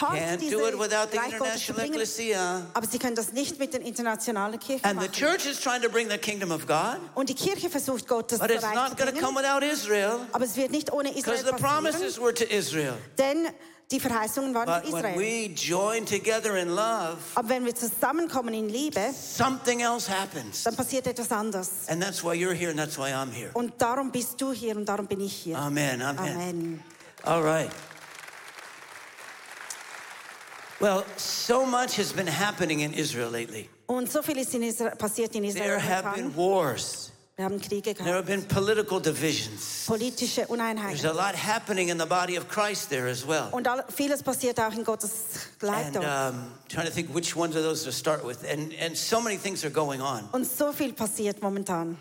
[0.00, 1.94] hart, Can't do it without the Reich international bringen.
[1.94, 2.66] ecclesia.
[2.74, 5.12] Aber sie können das nicht mit den internationalen Kirchen And the machen.
[5.12, 8.50] church is trying to bring the kingdom of God, Und die Kirche versucht Gottes but
[8.50, 9.24] it's Reich not zu going to bringen.
[9.24, 12.44] come without Israel Aber es wird nicht ohne because Israel the passieren, promises were to
[12.44, 12.94] Israel.
[13.18, 13.48] denn
[13.90, 15.18] die Verheißungen waren But für when Israel.
[15.18, 20.62] we join together in love, Aber wenn wir zusammenkommen in Liebe, something else happens.
[20.62, 21.70] dann passiert etwas anderes.
[21.88, 23.50] And that's why you're here and that's why I'm here.
[23.54, 25.58] Und darum bist du hier und darum bin ich hier.
[25.58, 26.00] Amen.
[26.02, 26.36] Amen.
[26.36, 26.84] Amen.
[27.24, 27.70] All right.
[30.80, 33.68] Well, so much has been happening in Israel lately.
[33.86, 36.36] Und so viel ist in Israel, passiert in Israel There have been momentan.
[36.36, 37.12] wars.
[37.40, 39.86] Wir haben Kriege There have been political divisions.
[39.86, 43.48] politische There's a lot happening in the body of Christ there as well.
[43.52, 46.04] Und vieles passiert auch in Gottes Leib And dort.
[46.04, 48.44] um, trying to think which ones of those to start with.
[48.44, 50.28] And, and so many things are going on.
[50.32, 51.96] Und so viel passiert momentan.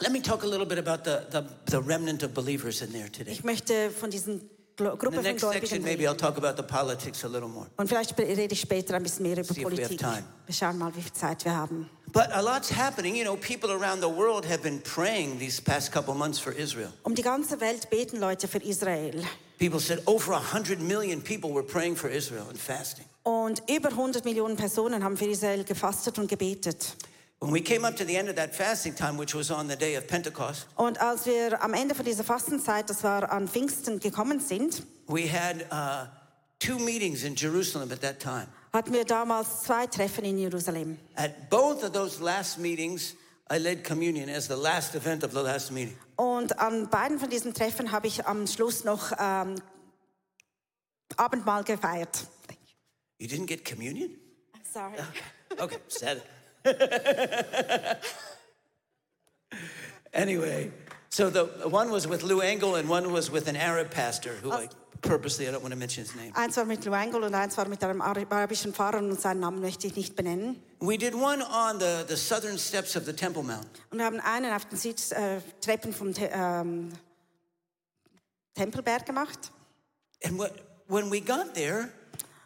[0.00, 3.08] Let me talk a little bit about the, the, the remnant of believers in there
[3.08, 3.30] today.
[3.30, 4.40] Ich möchte von diesen
[4.76, 6.08] In Gruppe the von next section, Gläubigen maybe.
[6.08, 7.66] I'll talk about the politics a little more.
[7.76, 9.98] Und vielleicht rede ich später ein bisschen mehr über See if we have Politik.
[10.00, 10.24] time.
[10.46, 11.88] Wir schauen mal, wie viel Zeit wir haben.
[12.12, 13.14] But a lot's happening.
[13.14, 16.92] You know, people around the world have been praying these past couple months for Israel.
[17.04, 19.22] Um die ganze Welt beten Leute für Israel.
[19.58, 23.04] People said over 100 million people were praying for Israel and fasting.
[23.22, 26.96] Und über 100 Millionen Personen haben für Israel gefastet und gebetet.
[27.44, 29.76] When we came up to the end of that fasting time, which was on the
[29.76, 34.00] day of Pentecost, Und als wir am Ende von dieser Fastenzeit, das war an Pfingsten,
[34.00, 36.06] gekommen sind, we had uh,
[36.58, 38.46] two meetings in Jerusalem at that time.
[38.72, 40.96] hatten wir damals zwei Treffen in Jerusalem.
[41.16, 43.14] At both of those last meetings,
[43.50, 45.98] I led communion as the last event of the last meeting.
[46.16, 49.56] Und an beiden von diesen Treffen habe ich am Schluss noch ähm,
[51.18, 52.26] Abendmahl gefeiert.
[53.18, 54.12] You didn't get communion?
[54.54, 54.94] I'm sorry.
[55.58, 56.22] Okay, sad.
[60.12, 60.70] anyway,
[61.14, 64.50] So the one was with Lou Engel and one was with an Arab pastor who
[64.50, 64.56] oh.
[64.56, 64.68] I
[65.00, 66.32] purposely, I don't want to mention his name.
[66.34, 69.60] Eins war mit Lou Engle und eins war mit einem arabischen Pfarrer und seinen Namen
[69.60, 70.60] möchte ich nicht benennen.
[70.80, 73.68] We did one on the, the southern steps of the Temple Mount.
[73.92, 76.90] Und wir haben einen auf den Südtreppen äh, vom Te ähm,
[78.56, 79.52] Tempelberg gemacht.
[80.24, 80.50] And what,
[80.88, 81.90] when we got there,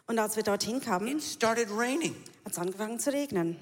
[0.05, 2.15] Und als wir dorthin kamen, it started raining.
[2.45, 3.57] hat es angefangen zu regnen.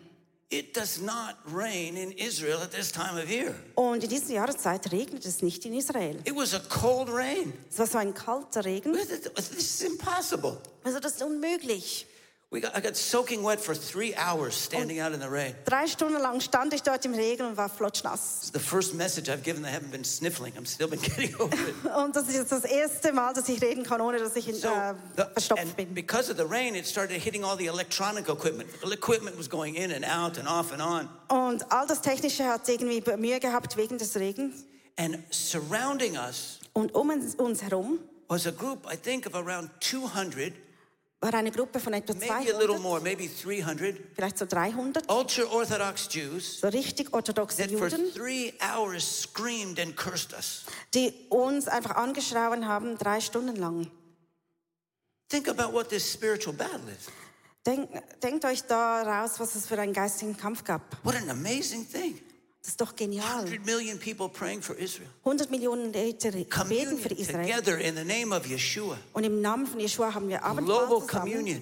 [0.50, 3.54] It does not rain in Israel at this time of year.
[3.76, 6.22] Und in dieser Jahreszeit regnet es nicht in Israel.
[6.24, 7.52] It was a cold rain.
[7.70, 8.94] Es war so ein kalter Regen.
[8.94, 10.58] This is impossible.
[10.86, 12.08] Also das ist unmöglich.
[12.50, 15.54] We got, I got soaking wet for three hours standing out in the rain.
[15.66, 18.38] Drei Stunden lang stand ich dort im Regen und war flotschnass.
[18.40, 19.66] It's the first message I've given.
[19.66, 20.54] I haven't been sniffling.
[20.56, 21.76] I'm still been getting over it.
[21.98, 24.94] Und das ist das erste Mal, dass ich reden kann, ohne dass ich So, äh,
[25.34, 25.94] verstopft and bin.
[25.94, 28.70] because of the rain, it started hitting all the electronic equipment.
[28.82, 31.10] The equipment was going in and out and off and on.
[31.28, 34.64] Und all das Technische hat irgendwie Mühe gehabt wegen des Regens.
[34.98, 40.54] And surrounding us Und um uns herum was a group, I think, of around 200,
[41.20, 45.10] war eine Gruppe von etwa maybe a little 200, more, maybe 300 vielleicht so 300,
[45.12, 48.12] ultra Orthodox Jews so richtig orthodoxe Juden,
[50.94, 53.90] die uns einfach angeschrauen haben, drei Stunden lang.
[55.30, 57.08] Think about what this spiritual battle is.
[57.66, 57.90] Denk,
[58.22, 60.82] denkt euch da raus, was es für einen geistigen Kampf gab.
[61.04, 62.22] What an amazing thing.
[62.68, 63.46] Das ist doch genial.
[63.46, 65.08] 100 million people praying for Israel.
[65.24, 67.48] 100 Millionen Leute beten für Israel.
[67.48, 68.98] together in the name of Yeshua.
[69.14, 71.32] Und im Namen von Yeshua haben wir Abendmahl Global zusammen.
[71.32, 71.62] communion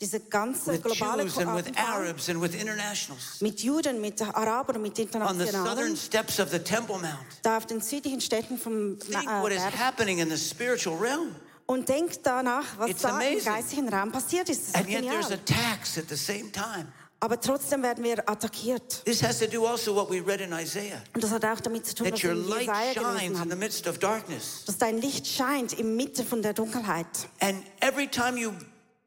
[0.00, 4.80] Diese ganze with globale Jews and with Arabs and with internationals mit Juden, mit Arabern,
[4.80, 5.96] mit on the southern Internationalen.
[5.98, 7.18] steps of the Temple Mount.
[7.42, 11.34] Da auf den südlichen Städten vom Think äh, what is happening in the spiritual realm.
[11.66, 13.44] Und denkt danach, was It's da im amazing.
[13.44, 14.74] geistigen Raum passiert ist.
[14.74, 16.86] And yet there's attacks at the same time.
[17.18, 19.04] Aber trotzdem werden wir attackiert.
[19.04, 21.02] This has to do also what we read in Isaiah.
[21.14, 23.98] Und das hat auch damit zu tun, was wir in Jesaja in the midst of
[23.98, 24.64] darkness.
[24.66, 27.06] Dass dein Licht scheint im Mitte von der Dunkelheit.
[27.40, 28.52] And every time you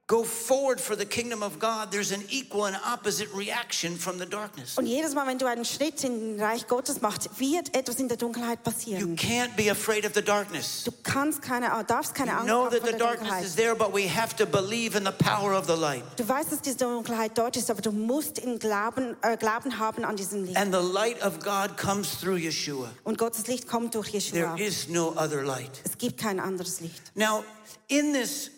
[0.10, 4.26] go forward for the kingdom of God, there's an equal and opposite reaction from the
[4.26, 4.76] darkness.
[4.76, 8.18] Und jedes Mal, wenn du einen Schritt in Reich Gottes machst, wird etwas in der
[8.18, 10.84] Dunkelheit You can't be afraid of the darkness.
[10.84, 13.46] Du kannst keine, darfst keine You Angst know haben that vor the der darkness Dunkelheit.
[13.46, 16.04] is there, but we have to believe in the power of the light.
[16.18, 20.04] Du weißt, dass diese Dunkelheit dort ist, aber du musst in Glauben, äh, Glauben haben
[20.06, 20.58] an diesen Licht.
[20.58, 22.90] And the light of God comes through Yeshua.
[23.04, 24.56] Und Gottes Licht kommt durch Yeshua.
[24.56, 25.82] There is no other light.
[25.86, 27.00] Es gibt kein anderes Licht.
[27.14, 27.44] Now,
[27.88, 28.50] in this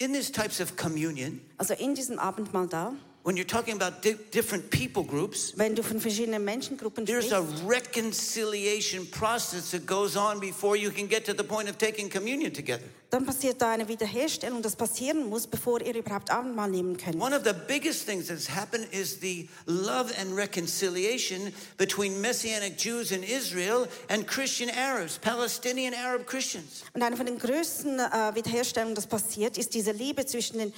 [0.00, 4.16] in these types of communion, Also in diesem Abendmahl da, when you're talking about di-
[4.30, 10.16] different people groups, wenn du von verschiedenen Menschengruppen there's a sprichst, reconciliation process that goes
[10.16, 12.84] on before you can get to the point of taking communion together.
[13.10, 17.20] dann passiert da eine Wiederherstellung, das passieren muss, bevor ihr überhaupt Abendmahl nehmen könnt.
[17.20, 23.10] One of the biggest things that's happened is the love and reconciliation between Messianic Jews
[23.10, 26.84] in Israel and Christian Arabs, Palestinian Arab Christians.
[26.94, 30.72] Und eine von den größten äh, Wiederherstellungen, das passiert, ist diese Liebe zwischen den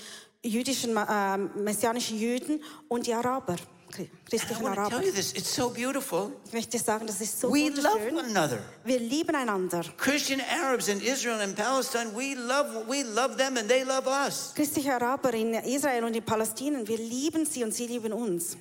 [0.45, 3.57] jüdischen, äh, messianischen Juden und die Araber,
[4.29, 4.99] christlichen Araber.
[4.99, 6.33] tell you this, it's so beautiful.
[6.47, 8.59] Ich möchte sagen, das ist so We love one another.
[8.85, 9.83] Wir lieben einander.
[9.97, 14.53] Christian Arabs in Israel and Palestine, we love we love them and they love us.
[14.55, 18.57] Christliche Araber in Israel und in Palästina, wir lieben sie und sie lieben uns.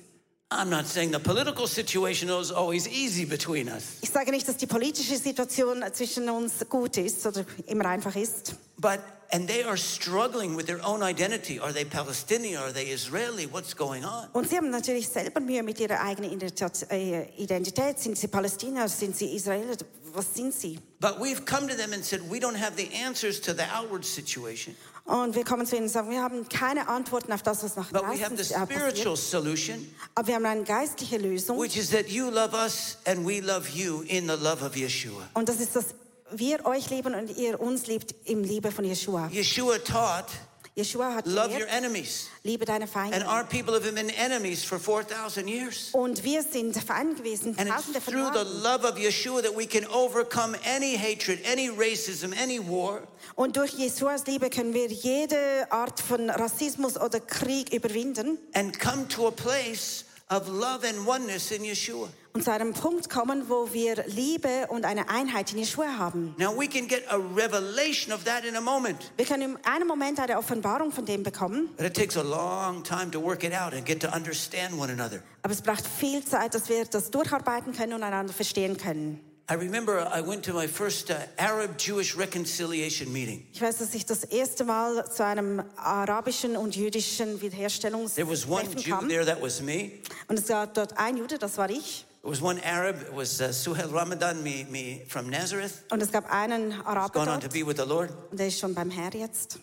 [0.58, 4.56] I'm not saying the political situation is always easy between us, Ich sage nicht, dass
[4.56, 8.54] die politische Situation zwischen uns gut ist oder immer einfach ist.
[8.78, 8.98] but
[9.34, 11.58] and they are struggling with their own identity.
[11.58, 12.62] Are they Palestinian?
[12.62, 13.46] Are they Israeli?
[13.50, 14.28] What's going on?
[14.34, 16.90] Und sie haben natürlich selber Mühe mit ihrer eigenen Identität.
[16.90, 18.88] äh, Sind sie Palästinenser?
[18.94, 19.76] Sind sie Israeler?
[20.14, 20.78] Was sind sie?
[21.00, 24.04] But we've come to them and said we don't have the answers to the outward
[24.04, 27.74] situation, Und wir kommen zu ihnen und sagen, wir haben keine Antworten auf das, was
[27.76, 28.70] nach but we have draußen the äh, passiert.
[28.96, 31.58] spiritual solution, Aber wir haben eine geistliche Lösung.
[31.58, 35.28] which is that you love us and we love you in the love of Yeshua.
[35.34, 35.86] Und das ist, dass
[36.30, 39.28] wir euch lieben und ihr uns liebt im Liebe von Yeshua.
[39.32, 40.26] Yeshua taught,
[40.74, 42.30] Yeshua hat love your enemies.
[42.44, 43.14] liebe deine Feinde.
[43.14, 45.90] And our people have been enemies for 4,000 years.
[45.92, 49.66] Und wir sind Feinde gewesen, And tausende it's through the love of Yeshua that we
[49.66, 53.02] can overcome any hatred, any racism, any war.
[53.34, 59.06] Und durch Jeschuas Liebe können wir jede Art von Rassismus oder Krieg überwinden and come
[59.08, 62.08] to a place of love and oneness in Yeshua.
[62.34, 66.34] und zu einem Punkt kommen, wo wir Liebe und eine Einheit in Yeshua haben.
[66.38, 69.86] Now we can get a revelation of that in a moment, Wir können in einem
[69.86, 73.52] Moment eine Offenbarung von dem bekommen, but it takes a long time to work it
[73.52, 75.22] out and get to understand one another.
[75.42, 79.20] aber es braucht viel Zeit, dass wir das durcharbeiten können und einander verstehen können.
[79.50, 83.44] I remember I went to my first uh, Arab Jewish reconciliation meeting.
[83.52, 88.64] Ich weiß, dass ich das erste Mal zu einem arabischen und jüdischen There was one
[88.76, 89.08] Jew kam.
[89.08, 89.90] there that was me,
[90.28, 92.06] Und es gab dort ein Jude, das war ich.
[92.22, 96.12] There was one Arab, it was uh, Suhail Ramadan me, me, from Nazareth, Und es
[96.12, 98.10] gab einen Araber gone on to dort, be with the Lord.
[98.30, 99.58] und der ist schon beim Herr jetzt.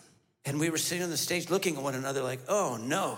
[0.45, 3.17] And we were sitting on the stage looking at one another like, oh no.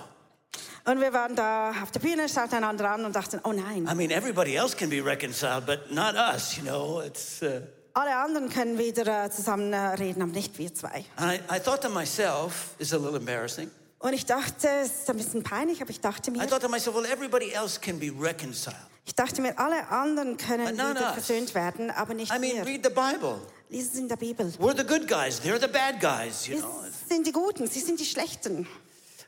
[0.85, 3.87] Und wir waren da auf der Bühne, schauten einander an und dachten, oh nein.
[3.91, 7.01] I mean, everybody else can be reconciled, but not us, you know.
[7.01, 7.61] It's, uh,
[7.93, 11.05] Alle anderen können wieder äh, zusammen äh, reden, aber nicht wir zwei.
[11.17, 13.69] and I, I thought to myself, it's a little embarrassing.
[13.99, 17.05] Und ich dachte, es ist ein bisschen peinlich, aber ich dachte I mir, myself, well,
[17.05, 18.75] everybody else can be reconciled.
[19.05, 22.65] ich dachte mir, alle anderen können wieder versöhnt werden, aber nicht I mean, wir.
[22.65, 23.39] read the Bible.
[23.69, 24.47] Lies es in der Bibel.
[24.59, 26.83] We're the good guys, they're the bad guys, you Wir know.
[27.07, 28.67] sind die Guten, sie sind die Schlechten.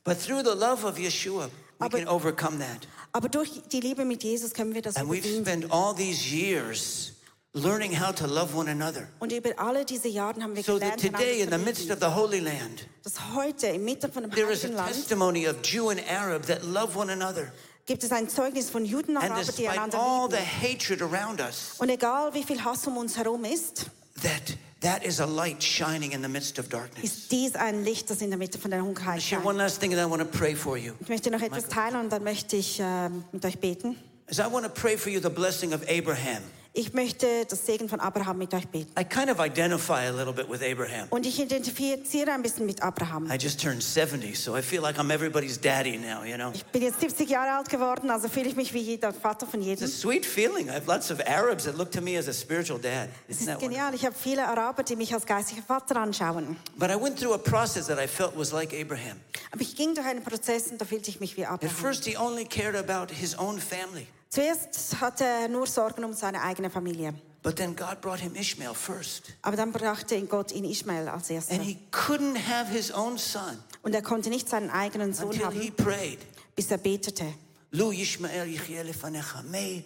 [0.03, 2.87] But through the love of Yeshua, we Aber- can overcome that.
[3.13, 7.13] Aber durch die Liebe mit Jesus können wir das And we've spent all these years
[7.53, 9.07] learning how to love one another.
[9.19, 12.07] Und über alle diese Jahre haben wir So that today, in the midst of the
[12.15, 16.01] Holy Land, dass heute inmitten von dem there is a Land testimony of Jew and
[16.09, 17.51] Arab that love one another.
[17.85, 20.73] gibt es ein Zeugnis von Juden und And Araber, die despite einander all the lieben.
[20.73, 23.85] hatred around us, Und egal wie viel Hass um uns herum ist,
[24.21, 27.03] that that is a light shining in the midst of darkness.
[27.03, 29.43] ist dies ein Licht, das in der Mitte von der Dunkelheit scheint.
[29.43, 30.93] one last thing and I want to pray for you.
[30.99, 33.97] Ich möchte noch etwas teilen und dann möchte ich äh, mit euch beten.
[34.29, 36.43] As I want to pray for you the blessing of Abraham.
[36.75, 38.91] Ich möchte das Segen von Abraham mit euch beten.
[38.99, 41.05] I kind of identify a little bit with Abraham.
[41.11, 43.29] Und ich identifiziere ein bisschen mit Abraham.
[43.29, 46.49] I just turned 70, so I feel like I'm everybody's daddy now, you know.
[46.51, 49.61] Ich bin jetzt 70 Jahre alt geworden, also fühle ich mich wie der Vater von
[49.61, 50.67] It's a sweet feeling.
[50.67, 53.07] I have lots of Arabs that look to me as a spiritual dad.
[53.27, 53.93] Es ist genial.
[53.93, 56.57] Ich habe viele Araber, die mich als geistlicher Vater anschauen.
[56.75, 59.19] But I went through a process that I felt was like Abraham.
[59.51, 61.75] Aber ich ging durch einen Prozess und da fühlte ich mich wie At Abraham.
[61.75, 64.07] first, he only cared about his own family.
[64.33, 67.13] Zuerst hatte er nur Sorgen um seine eigene Familie.
[67.43, 69.31] But then God brought him Ishmael first.
[69.43, 71.53] Aber dann brachte ihn Gott in Ismael als erster.
[71.53, 75.51] And he couldn't have his own son Und er konnte nicht seinen eigenen Sohn until
[75.51, 76.17] he haben, prayed.
[76.55, 77.31] bis er betete.
[77.69, 79.43] Lu Yishmael yichye lefanecha.
[79.43, 79.83] May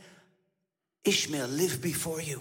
[1.03, 2.39] Ishmael live before you.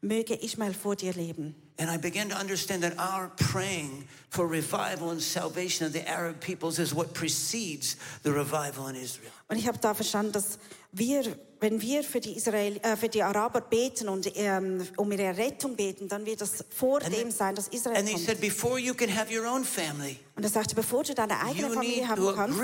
[0.00, 1.54] Möge Ismael vor dir leben.
[1.78, 6.40] And I began to understand that our praying for revival and salvation of the Arab
[6.40, 9.32] peoples is what precedes the revival in Israel.
[9.52, 10.58] Und ich habe da verstanden, dass
[10.92, 11.24] wir,
[11.60, 15.76] wenn wir für die, Israel, äh, für die Araber beten und ähm, um ihre Rettung
[15.76, 18.24] beten, dann wird das vor And dem sein, dass Israel And he kommt.
[18.24, 21.68] said, before you can have your own family, Und er sagte, bevor du deine eigene
[21.68, 22.58] you Familie haben kannst,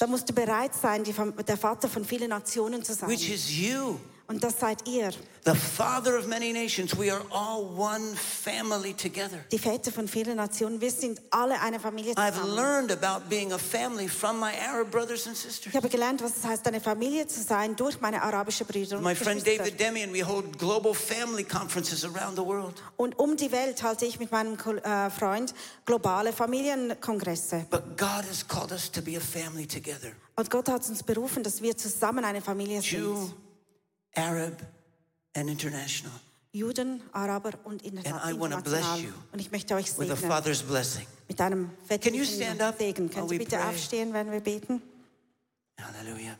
[0.00, 1.14] dann musst du bereit sein, die,
[1.46, 3.08] der Vater von vielen Nationen zu sein.
[3.08, 3.96] which is you.
[4.28, 5.10] Und das seid ihr,
[5.44, 6.96] The father of many nations.
[6.96, 9.38] We are all one family together.
[9.50, 10.80] die Väter von vielen Nationen.
[10.80, 12.54] Wir sind alle eine Familie I've zusammen.
[12.54, 15.66] learned about being a family from my Arab brothers and sisters.
[15.66, 19.02] Ich habe gelernt, was es heißt, eine Familie zu sein durch meine arabischen Brüder und
[19.04, 19.44] My friend.
[19.44, 22.80] David Demi and we hold global family conferences around the world.
[22.96, 25.52] Und um die Welt halte ich mit meinem äh, Freund
[25.84, 27.66] globale Familienkongresse.
[27.70, 30.12] But God has called us to be a family together.
[30.36, 33.34] Und Gott hat uns berufen, dass wir zusammen eine Familie Jew, sind.
[34.14, 34.62] Arab,
[35.34, 36.12] and international.
[36.54, 38.98] Juden, Araber und And I wanna bless international.
[39.00, 41.06] you Und ich möchte euch With a segnen father's blessing.
[41.28, 43.08] mit einem Can you fetten stand up Segen.
[43.10, 43.68] Könnt we ihr bitte pray?
[43.68, 44.82] aufstehen, wenn wir beten?
[45.78, 46.36] Hallelujah.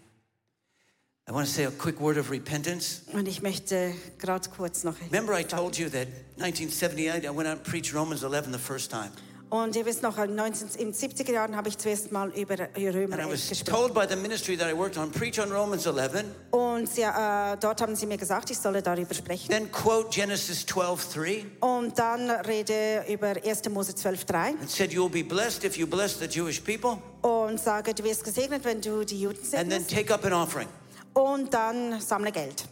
[1.29, 3.03] I want to say a quick word of repentance.
[3.13, 4.95] Und ich möchte gerade kurz noch...
[5.11, 6.09] Remember, I told you that
[6.39, 9.13] 1978, I went out and preached Romans 11 the first time.
[9.53, 13.19] Und ihr wisst noch, in 19, in 70er Jahren habe ich zuerst mal über Römer
[13.19, 13.77] And I 11 was gesprochen.
[13.77, 17.59] told by the ministry that I worked on, preach on Romans 11, Und sie, äh,
[17.61, 19.51] dort haben sie mir gesagt, ich solle darüber sprechen.
[19.51, 21.47] then quote Genesis 12 3.
[21.61, 23.69] Und dann rede über 1.
[23.69, 27.93] Mose 12,3 and said, You'll be blessed if you bless the Jewish people, und sage,
[27.93, 29.91] du wirst gesegnet, wenn du die Juden and then segnest.
[29.91, 30.69] take up an offering.
[31.13, 32.65] Und dann sammle Geld.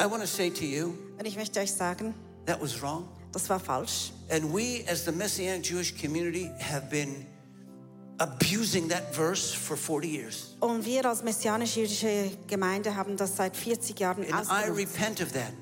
[0.00, 2.12] I want to say to you, Und ich möchte euch sagen,
[2.46, 3.06] that was wrong.
[3.32, 4.12] Das war falsch.
[4.30, 7.26] And we, as the Messianic Jewish community, have been
[8.18, 10.56] abusing that verse for 40 years.
[10.60, 15.52] Und wir als messianisch-jüdische Gemeinde haben das seit 40 Jahren And I repent of that.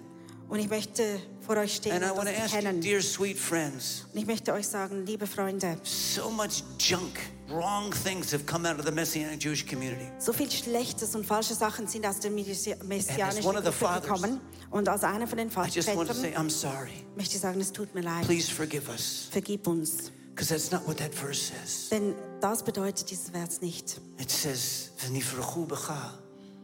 [0.48, 3.00] Und ich möchte vor euch stehen And I und want to das ask you, dear
[3.00, 7.18] sweet friends, Und ich möchte euch sagen, liebe Freunde, so much junk,
[7.50, 10.10] wrong things have come out of the Messianic Jewish community.
[10.18, 14.40] so viel Schlechtes und falsche Sachen sind aus der messi- messianischen Gruppe gekommen.
[14.70, 17.05] Und als einer von den I just want to say, Vätern I'm sorry.
[17.16, 18.24] möchte sagen, es tut mir leid.
[18.26, 19.28] Please forgive us.
[19.30, 20.12] Vergib uns.
[20.34, 21.88] Because that's not what that verse says.
[21.90, 24.01] Denn das bedeutet dieses Vers nicht.
[24.18, 26.12] It says, "V'nifrachu b'cha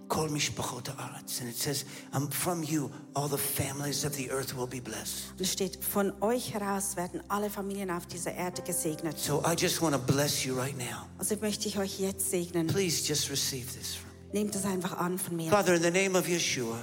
[0.08, 4.54] kol mishpachot haaretz." and it says, um, from you, all the families of the earth
[4.56, 5.32] will be blessed.
[5.38, 9.18] Es steht, von euch heraus werden alle Familien auf dieser Erde gesegnet.
[9.18, 11.06] So I just want to bless you right now.
[11.18, 12.66] Also möchte ich euch jetzt segnen.
[12.66, 14.40] Please just receive this from me.
[14.40, 15.50] Nehmt es einfach an von mir.
[15.50, 16.78] Father, in the name of Yeshua,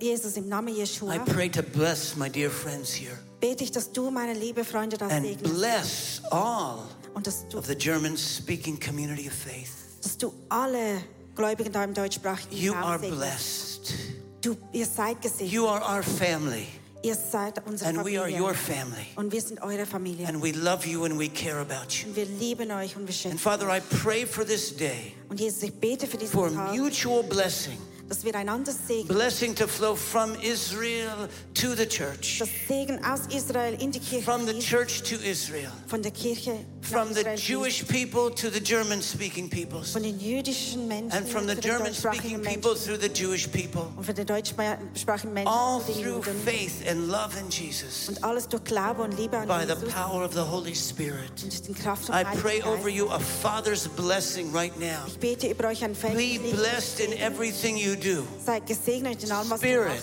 [0.00, 4.10] Jesus, im Namen I pray to bless my dear friends here bete ich, dass du
[4.10, 5.54] meine liebe Freunde da and segnest.
[5.54, 9.68] bless all Und dass du, of the German speaking community of faith.
[10.00, 11.02] dass du alle
[11.34, 13.18] Gläubigen da im deutschsprachigen You Raum are segnet.
[13.18, 13.94] blessed.
[14.42, 15.52] Du, ihr seid gesegnet.
[15.52, 16.66] You are our family,
[17.04, 19.06] Ihr seid unsere and we are your family.
[19.16, 20.26] Und wir sind eure Familie.
[20.28, 22.08] And we love you and we care about you.
[22.08, 25.62] Und wir lieben euch und wir And Father, I pray for this day Und Jesus,
[25.64, 27.76] ich bete für diesen for Tag, mutual blessing.
[28.08, 29.08] dass wir einander segnen.
[29.08, 34.22] Blessing to flow from Israel to the church, Das Segen aus Israel in die Kirche,
[34.24, 39.00] from the church to Israel, von der Kirche from the Jewish people to the German
[39.02, 43.46] speaking peoples, von den jüdischen Menschen and from the German speaking people through the Jewish
[43.46, 43.86] people.
[43.96, 48.08] und von den deutschsprachigen Menschen All through faith and love in Jesus.
[48.08, 51.30] Und alles durch Glaube und Liebe an by the power of the Holy Spirit.
[51.42, 55.06] und die Kraft vom I pray over you a Father's blessing right now.
[55.06, 58.24] Ich bete über euch ein Be blessed in everything you do.
[58.44, 60.02] Seid gesegnet in allem, was spirit,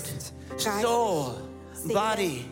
[0.58, 1.36] soul,
[1.94, 2.46] body,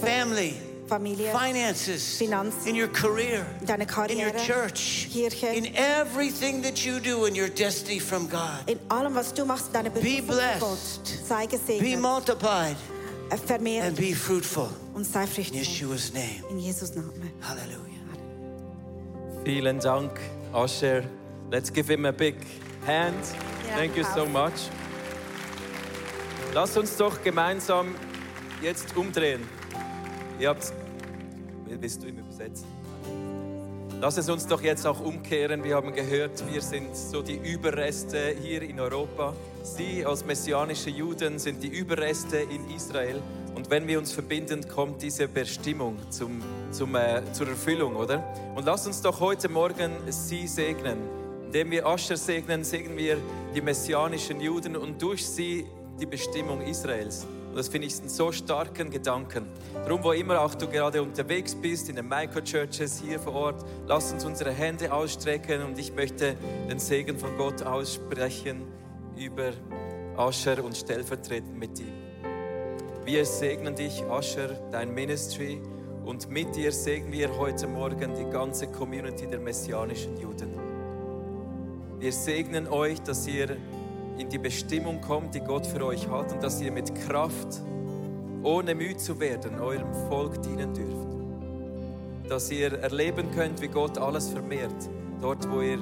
[0.00, 0.54] family,
[0.88, 5.54] Familie, finances, Finanzen, in your career, in deiner in your Karriere, church, Kirche.
[5.54, 8.66] in everything that you do in your destiny from God.
[8.66, 10.60] in allem, was du machst, Berufung von blessed.
[10.60, 10.78] Gott.
[11.26, 12.76] Sei Be gesegnet, multiplied
[13.30, 14.70] äh, vermehrt and be fruitful.
[14.94, 15.60] und sei In.
[15.60, 16.42] Yeshua's name.
[16.50, 17.30] In Jesus' Namen.
[17.42, 17.84] Hallelujah.
[19.44, 20.18] Vielen Dank,
[20.54, 21.04] Asher.
[21.50, 22.34] Let's give him a big
[22.86, 23.16] hand.
[23.76, 24.70] Thank you so much.
[26.54, 27.94] Lass uns doch gemeinsam
[28.62, 29.46] jetzt umdrehen.
[30.38, 30.72] Ihr habt.
[31.66, 32.66] Willst du ihm übersetzen?
[34.00, 35.64] Lass es uns doch jetzt auch umkehren.
[35.64, 39.34] Wir haben gehört, wir sind so die Überreste hier in Europa.
[39.64, 43.20] Sie als messianische Juden sind die Überreste in Israel.
[43.56, 48.22] Und wenn wir uns verbinden, kommt diese Bestimmung zum, zum, äh, zur Erfüllung, oder?
[48.54, 50.98] Und lass uns doch heute Morgen sie segnen.
[51.46, 53.16] Indem wir Ascher segnen, segnen wir
[53.52, 55.66] die messianischen Juden und durch sie
[55.98, 57.26] die Bestimmung Israels.
[57.48, 59.46] Und das finde ich einen so starken Gedanken.
[59.84, 64.12] Darum, wo immer auch du gerade unterwegs bist, in den Micro-Churches hier vor Ort, lass
[64.12, 66.36] uns unsere Hände ausstrecken und ich möchte
[66.68, 68.66] den Segen von Gott aussprechen
[69.16, 69.52] über
[70.16, 71.92] Ascher und stellvertretend mit ihm.
[73.04, 75.62] Wir segnen dich, Ascher, dein Ministry
[76.04, 80.52] und mit dir segnen wir heute Morgen die ganze Community der messianischen Juden.
[81.98, 83.56] Wir segnen euch, dass ihr
[84.18, 87.62] in die Bestimmung kommt, die Gott für euch hat und dass ihr mit Kraft,
[88.42, 92.28] ohne müde zu werden, eurem Volk dienen dürft.
[92.28, 94.74] Dass ihr erleben könnt, wie Gott alles vermehrt.
[95.20, 95.78] Dort, wo ihr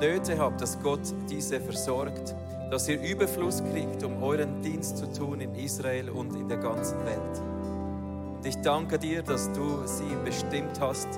[0.00, 2.34] Nöte habt, dass Gott diese versorgt.
[2.70, 6.98] Dass ihr Überfluss kriegt, um euren Dienst zu tun in Israel und in der ganzen
[7.04, 7.42] Welt.
[8.36, 11.08] Und ich danke dir, dass du sie bestimmt hast,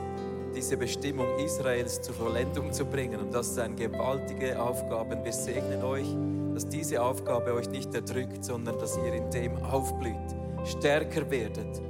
[0.54, 3.20] diese Bestimmung Israels zur Vollendung zu bringen.
[3.20, 5.18] Und das ist eine gewaltige Aufgabe.
[5.24, 6.14] Wir segnen euch,
[6.58, 10.16] dass diese Aufgabe euch nicht erdrückt, sondern dass ihr in dem aufblüht,
[10.64, 11.80] stärker werdet.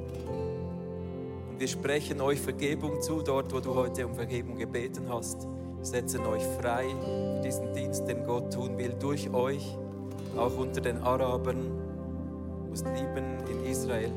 [1.49, 5.47] Und wir sprechen euch Vergebung zu, dort, wo du heute um Vergebung gebeten hast.
[5.81, 9.75] Setzen euch frei für diesen Dienst, den Gott tun will, durch euch,
[10.37, 11.71] auch unter den Arabern,
[12.69, 14.13] Muslimen in Israel.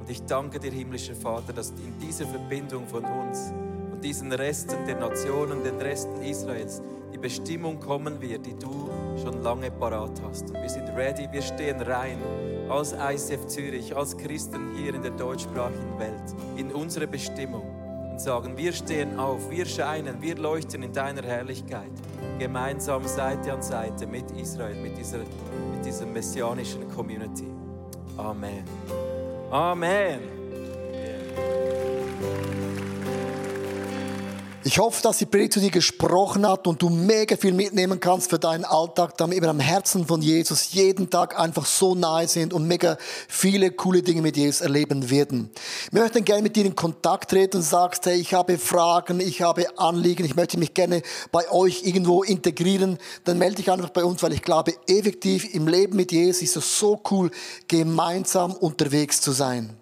[0.00, 3.54] Und ich danke dir, himmlischer Vater, dass in dieser Verbindung von uns
[3.90, 9.42] und diesen Resten der Nationen, den Resten Israels, die Bestimmung kommen wird, die du schon
[9.42, 10.50] lange parat hast.
[10.50, 12.18] Und wir sind ready, wir stehen rein
[12.68, 17.62] als ICF Zürich, als Christen hier in der deutschsprachigen Welt, in unsere Bestimmung
[18.10, 21.90] und sagen, wir stehen auf, wir scheinen, wir leuchten in deiner Herrlichkeit,
[22.38, 27.46] gemeinsam Seite an Seite mit Israel, mit dieser, mit dieser messianischen Community.
[28.16, 28.64] Amen.
[29.50, 30.38] Amen.
[34.68, 38.28] Ich hoffe, dass die Predigt zu dir gesprochen hat und du mega viel mitnehmen kannst
[38.28, 42.52] für deinen Alltag, damit wir am Herzen von Jesus jeden Tag einfach so nahe sind
[42.52, 42.98] und mega
[43.28, 45.48] viele coole Dinge mit Jesus erleben werden.
[45.90, 49.40] Wir möchten gerne mit dir in Kontakt treten und sagst, hey, ich habe Fragen, ich
[49.40, 51.00] habe Anliegen, ich möchte mich gerne
[51.32, 55.66] bei euch irgendwo integrieren, dann melde dich einfach bei uns, weil ich glaube, effektiv im
[55.66, 57.30] Leben mit Jesus ist es so cool,
[57.68, 59.78] gemeinsam unterwegs zu sein.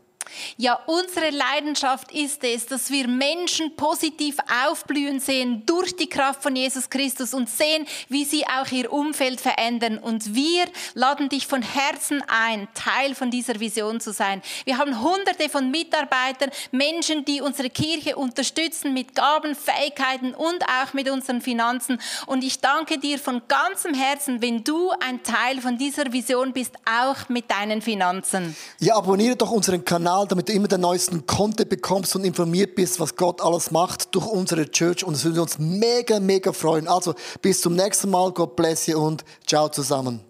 [0.57, 6.57] Ja, unsere Leidenschaft ist es, dass wir Menschen positiv aufblühen sehen durch die Kraft von
[6.57, 9.99] Jesus Christus und sehen, wie sie auch ihr Umfeld verändern.
[9.99, 10.65] Und wir
[10.95, 14.43] laden dich von Herzen ein, Teil von dieser Vision zu sein.
[14.65, 20.93] Wir haben hunderte von Mitarbeitern, Menschen, die unsere Kirche unterstützen mit Gaben, Fähigkeiten und auch
[20.95, 22.01] mit unseren Finanzen.
[22.27, 26.75] Und ich danke dir von ganzem Herzen, wenn du ein Teil von dieser Vision bist,
[26.85, 28.57] auch mit deinen Finanzen.
[28.79, 32.99] Ja, abonniere doch unseren Kanal, damit du immer den neuesten Content bekommst und informiert bist,
[33.01, 35.05] was Gott alles macht durch unsere Church.
[35.05, 36.89] Und es würde uns mega, mega freuen.
[36.89, 38.33] Also bis zum nächsten Mal.
[38.33, 40.26] God bless you und ciao zusammen.